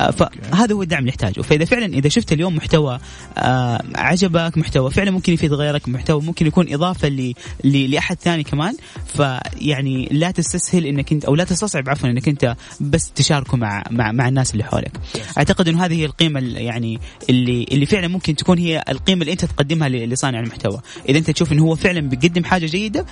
آه، 0.00 0.10
فهذا 0.10 0.74
هو 0.74 0.82
الدعم 0.82 0.98
اللي 1.00 1.08
نحتاجه 1.10 1.40
فإذا 1.40 1.64
فعلا 1.64 1.86
إذا 1.86 2.08
شفت 2.08 2.32
اليوم 2.32 2.56
محتوى 2.56 2.98
آه، 3.38 3.82
عجبك 3.94 4.58
محتوى 4.58 4.90
فعلا 4.90 5.10
ممكن 5.10 5.32
يفيد 5.32 5.52
غيرك 5.52 5.88
محتوى 5.88 6.22
ممكن 6.22 6.46
يكون 6.46 6.74
إضافة 6.74 7.08
ل... 7.08 7.34
ل... 7.64 7.90
لأحد 7.90 8.16
ثاني 8.20 8.42
كمان 8.42 8.76
فيعني 9.16 10.08
لا 10.10 10.30
تستسهل 10.30 10.86
إنك 10.86 11.12
أنت 11.12 11.24
أو 11.24 11.34
لا 11.34 11.44
تستصعب 11.44 11.88
عفوا 11.88 12.08
إنك 12.08 12.28
أنت 12.28 12.56
بس 12.80 13.10
تشاركه 13.14 13.56
مع 13.56 13.84
مع, 13.90 14.12
مع 14.12 14.28
الناس 14.28 14.52
اللي 14.52 14.64
حولك. 14.64 14.92
أعتقد 15.38 15.68
إنه 15.68 15.84
هذه 15.84 15.94
هي 15.94 16.04
القيمة 16.04 16.40
ال- 16.40 16.56
يعني 16.56 17.00
اللي 17.30 17.66
اللي 17.72 17.86
فعلا 17.86 18.08
ممكن 18.08 18.36
تكون 18.36 18.58
هي 18.58 18.84
القيمة 18.88 19.20
اللي 19.20 19.32
أنت 19.32 19.44
تقدمها 19.44 19.88
لصانع 19.88 20.40
المحتوى. 20.40 20.80
إذا 21.08 21.18
أنت 21.18 21.30
تشوف 21.30 21.52
إنه 21.52 21.62
هو 21.62 21.76
فعلا 21.76 22.00
بيقدم 22.00 22.44
حاجة 22.44 22.66
جيدة 22.66 23.06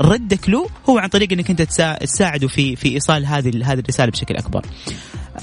ردك 0.00 0.48
له 0.48 0.66
هو 0.88 0.98
عن 0.98 1.08
طريق 1.08 1.32
إنك 1.32 1.50
أنت 1.50 1.62
تسا- 1.62 1.98
تساعده 2.04 2.48
في 2.48 2.76
في 2.76 2.88
إيصال 2.88 3.26
هذه 3.26 3.72
هذه 3.72 3.78
الرسالة 3.78 4.10
بشكل 4.10 4.36
أكبر. 4.36 4.62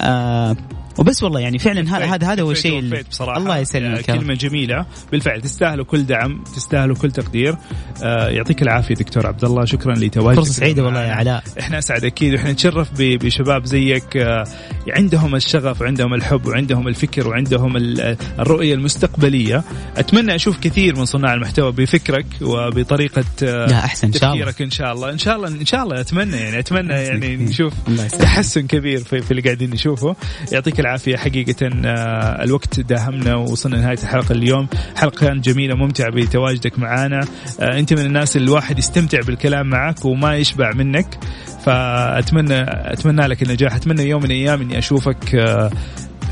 آه، 0.01 0.55
وبس 0.99 1.23
والله 1.23 1.39
يعني 1.39 1.59
فعلا 1.59 1.97
هذا 1.97 2.05
هذا 2.05 2.27
هذا 2.33 2.41
هو 2.41 2.51
الشيء 2.51 2.79
الله 3.21 3.57
يسلمك 3.57 4.09
آه،. 4.09 4.15
كلمة 4.17 4.33
جميلة 4.33 4.85
بالفعل 5.11 5.41
تستاهلوا 5.41 5.85
كل 5.85 6.05
دعم 6.05 6.43
تستاهلوا 6.55 6.95
كل 6.95 7.11
تقدير 7.11 7.55
آه، 8.03 8.29
يعطيك 8.29 8.61
العافية 8.61 8.95
دكتور 8.95 9.27
عبد 9.27 9.43
الله 9.45 9.65
شكرا 9.65 9.93
لتواجدك 9.93 10.39
فرصة 10.39 10.53
سعيدة 10.53 10.83
والله 10.83 11.03
يا. 11.05 11.13
علاء. 11.13 11.43
إحنا 11.59 11.77
أسعد 11.77 12.05
أكيد 12.05 12.33
وإحنا 12.33 12.51
نتشرف 12.51 12.89
بشباب 12.99 13.65
زيك 13.65 14.17
آه، 14.17 14.43
عندهم 14.87 15.35
الشغف 15.35 15.81
وعندهم 15.81 16.13
الحب 16.13 16.45
وعندهم 16.45 16.87
الفكر 16.87 17.27
وعندهم 17.27 17.77
ال- 17.77 18.17
الرؤية 18.39 18.73
المستقبلية 18.73 19.63
أتمنى 19.97 20.35
أشوف 20.35 20.59
كثير 20.59 20.95
من 20.97 21.05
صناع 21.05 21.33
المحتوى 21.33 21.71
بفكرك 21.71 22.25
وبطريقة 22.41 23.23
آه، 23.43 23.45
لا، 23.65 23.85
الله. 24.03 24.11
تفكيرك 24.19 24.61
إن 24.61 24.71
شاء 24.71 24.93
الله 24.93 25.09
إن 25.09 25.17
شاء 25.17 25.35
الله 25.35 25.47
إن 25.47 25.65
شاء 25.65 25.83
الله 25.83 26.01
أتمنى 26.01 26.37
يعني 26.37 26.59
أتمنى 26.59 26.93
يعني 26.93 27.35
نشوف. 27.35 27.73
تحسن 28.19 28.67
كبير 28.67 28.99
في, 29.03 29.21
في 29.21 29.31
اللي 29.31 29.41
قاعدين 29.41 29.69
نشوفه 29.69 30.15
يعطيك 30.51 30.79
العافية. 30.85 31.17
حقيقة 31.17 31.69
آه، 31.85 32.43
الوقت 32.43 32.79
داهمنا 32.79 33.35
ووصلنا 33.35 33.75
لنهاية 33.75 33.97
الحلقة 34.03 34.33
اليوم. 34.33 34.67
حلقة 34.95 35.19
كانت 35.19 35.45
جميلة 35.45 35.75
ممتعة 35.75 36.09
بتواجدك 36.11 36.79
معنا 36.79 37.19
آه، 37.59 37.79
أنت 37.79 37.93
من 37.93 38.05
الناس 38.05 38.35
اللي 38.37 38.47
الواحد 38.47 38.79
يستمتع 38.79 39.19
بالكلام 39.21 39.69
معك 39.69 40.05
وما 40.05 40.35
يشبع 40.35 40.71
منك. 40.73 41.17
فأتمنى 41.65 42.61
أتمنى 42.67 43.27
لك 43.27 43.43
النجاح. 43.43 43.75
أتمنى 43.75 44.09
يوم 44.09 44.23
من 44.23 44.31
الأيام 44.31 44.61
إني 44.61 44.77
أشوفك 44.77 45.35
آه، 45.35 45.71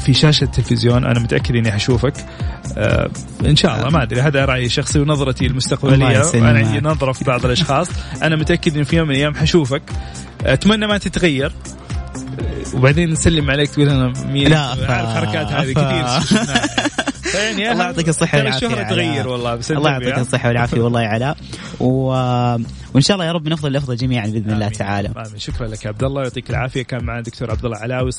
في 0.06 0.13
شاشة 0.13 0.44
التلفزيون. 0.44 1.06
أنا 1.06 1.20
متأكد 1.20 1.56
إني 1.56 1.72
حشوفك. 1.72 2.13
آه 2.78 3.10
إن 3.46 3.56
شاء 3.56 3.78
الله. 3.78 3.89
ما 3.89 4.04
أدري. 4.04 4.22
هذا 4.22 4.46
رأيي 4.46 4.66
الشخصي 4.66 5.00
ونظرتي 5.00 5.46
المستقبلية. 5.46 6.22
أنا 6.34 6.48
عندي 6.48 6.80
نظرة 6.80 7.12
في 7.12 7.24
بعض 7.24 7.46
الأشخاص. 7.46 7.89
أنا 8.24 8.36
متأكد 8.36 8.76
إنه 8.76 8.84
في 8.84 8.96
يوم 8.96 9.08
من 9.08 9.13
الأيام 9.13 9.36
حشوفك. 9.36 9.82
أتمنى 10.46 10.88
ما 10.88 10.98
تتغير. 10.98 11.52
وبعدين 12.74 13.10
نسلم 13.10 13.52
عليك 13.52 13.69
تقول 13.69 13.89
أنا 13.89 14.13
مين 14.26 14.48
لا، 14.48 14.76
ف- 14.76 14.80
الحركات 14.80 15.48
هذه 15.48 15.72
كثير. 15.74 16.39
يعني 17.34 17.72
الله 17.72 17.84
يعطيك 17.86 18.08
والعافية 18.08 18.48
الشهرة 18.56 18.80
يا 18.80 18.89
تغير. 18.89 19.28
والله 19.28 19.56
بس 19.56 19.72
الله 19.72 19.89
يعطيك 19.91 20.13
ها؟ 20.17 20.22
الصحة 20.22 20.48
والعافية 20.48 20.82
والله 20.82 21.02
يا 21.02 21.08
علاء 21.08 21.38
و... 21.80 21.88
وإن 22.93 23.02
شاء 23.02 23.15
الله 23.15 23.26
يا 23.28 23.32
رب 23.32 23.48
نفضل 23.48 23.69
الأفضل 23.72 23.96
جميعا 23.96 24.26
الله 24.26 24.56
آمين. 24.56 24.72
تعالى 24.72 25.08
آمين. 25.08 25.38
شكرا 25.39 25.67
لك 25.67 25.84
يا 25.86 25.89
عبد 25.89 26.04
الله 26.04 26.22
يعطيك 26.24 26.50
العافية 26.50 26.82
كان 26.82 27.04
معنا 27.06 27.22
دكتور 27.22 27.52
عبد 27.52 27.65
الله 27.65 27.78
علاوي. 27.78 28.12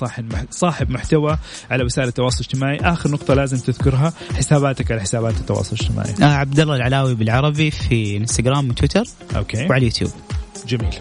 صاحب 0.50 0.90
محتوى 0.90 1.38
على 1.70 1.84
وسائل 1.84 2.08
التواصل 2.08 2.36
الاجتماعي 2.40 2.76
آخر 2.82 3.10
نقطة 3.10 3.34
لازم 3.34 3.58
تذكرها 3.58 4.12
حساباتك 4.36 4.92
على 4.92 5.00
حسابات 5.00 5.34
التواصل 5.36 5.76
الاجتماعي 5.76 6.14
آه 6.22 6.34
عبد 6.36 6.60
الله 6.60 6.76
العلاوي 6.76 7.14
بالعربي 7.14 7.70
في 7.70 8.16
انستغرام 8.16 8.68
وتويتر 8.70 9.04
okay 9.36 9.58
وعلى 9.66 9.76
اليوتيوب 9.78 10.10
جميل. 10.68 10.94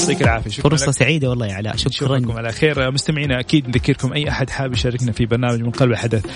يعطيك 0.00 0.22
العافية. 0.22 0.50
شكرا 0.50 0.70
فرصة 0.70 0.86
لك. 0.86 0.94
سعيدة 0.94 1.30
والله 1.30 1.46
يا 1.46 1.54
علاء. 1.54 1.76
شكرا. 1.76 2.18
نشوفكم 2.18 2.36
على 2.38 2.52
خير. 2.52 2.90
مستمعينا 2.90 3.40
أكيد 3.40 3.68
نذكركم 3.68 4.12
أي 4.12 4.28
أحد 4.28 4.50
حاب 4.50 4.72
يشاركنا 4.72 5.12
في 5.12 5.26
برنامج 5.26 5.62
من 5.62 5.70
قلب 5.70 5.90
الحدث 5.90 6.26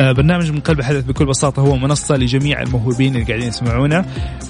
برنامج 0.00 0.50
من 0.50 0.60
قلب 0.60 0.78
الحدث 0.78 1.04
بكل 1.04 1.26
بساطة 1.26 1.62
هو 1.62 1.76
منصة 1.76 2.16
لجميع 2.16 2.62
الموهوبين 2.62 3.14
اللي 3.14 3.26
قاعدين 3.26 3.48
يسمعونا. 3.48 4.06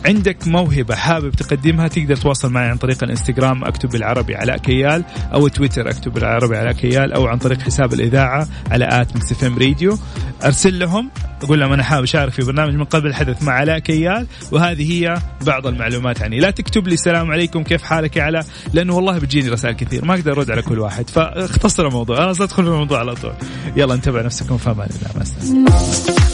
عندك 0.07 0.49
موهبة 0.49 0.95
حابب 0.95 1.31
تقدمها 1.31 1.89
تقدر 1.89 2.17
تواصل 2.17 2.53
معي 2.53 2.69
عن 2.69 2.77
طريق 2.77 3.05
الانستغرام 3.05 3.65
أكتب 3.65 3.89
بالعربي 3.89 4.37
علاء 4.37 4.57
كيال 4.57 5.05
أو 5.35 5.49
تويتر 5.49 5.91
أكتب 5.91 6.13
بالعربي 6.13 6.57
علاء 6.57 6.73
كيال 6.73 7.13
أو 7.13 7.27
عن 7.27 7.39
طريق 7.39 7.61
حساب 7.61 7.93
الإذاعة 7.93 8.49
على 8.71 8.89
at 8.91 9.43
M 9.45 9.59
Radio. 9.59 9.99
أرسل 10.45 10.79
لهم 10.79 11.11
أقول 11.43 11.61
لهم 11.61 11.73
أنا 11.73 11.83
حابب 11.83 12.03
أشارك 12.03 12.33
في 12.33 12.43
برنامج 12.43 12.75
من 12.75 12.85
قلب 12.85 13.07
الحدث 13.07 13.43
مع 13.43 13.53
علاء 13.53 13.79
كيال 13.79 14.27
وهذه 14.53 14.93
هي 14.93 15.15
بعض 15.47 15.67
المعلومات 15.67 16.23
عني. 16.23 16.41
لا 16.41 16.51
تكتب 16.51 16.89
لي 16.89 16.95
السلام 16.95 17.31
عليكم 17.31 17.63
كيف 17.63 17.83
حالك 17.83 18.17
يا 18.17 18.23
علاء؟ 18.23 18.47
لأنه 18.73 18.95
والله 18.95 19.19
بتجيني 19.19 19.49
رسائل 19.49 19.75
كثير 19.75 20.05
ما 20.05 20.15
أقدر 20.15 20.33
أرد 20.33 20.51
على 20.51 20.63
كل 20.63 20.79
واحد. 20.79 21.11
فاختصر 21.11 21.87
الموضوع 21.87 22.17
خلاص 22.17 22.41
أدخل 22.41 22.63
في 22.63 22.69
الموضوع 22.69 22.99
على 22.99 23.15
طول. 23.15 23.33
يلا 23.77 23.95
انتبه 23.95 24.23
نفسكم 24.23 24.57
في 24.57 24.71
أمان 24.71 24.89
الله 24.97 25.25
مع 25.49 25.81
السلامه 25.81 26.30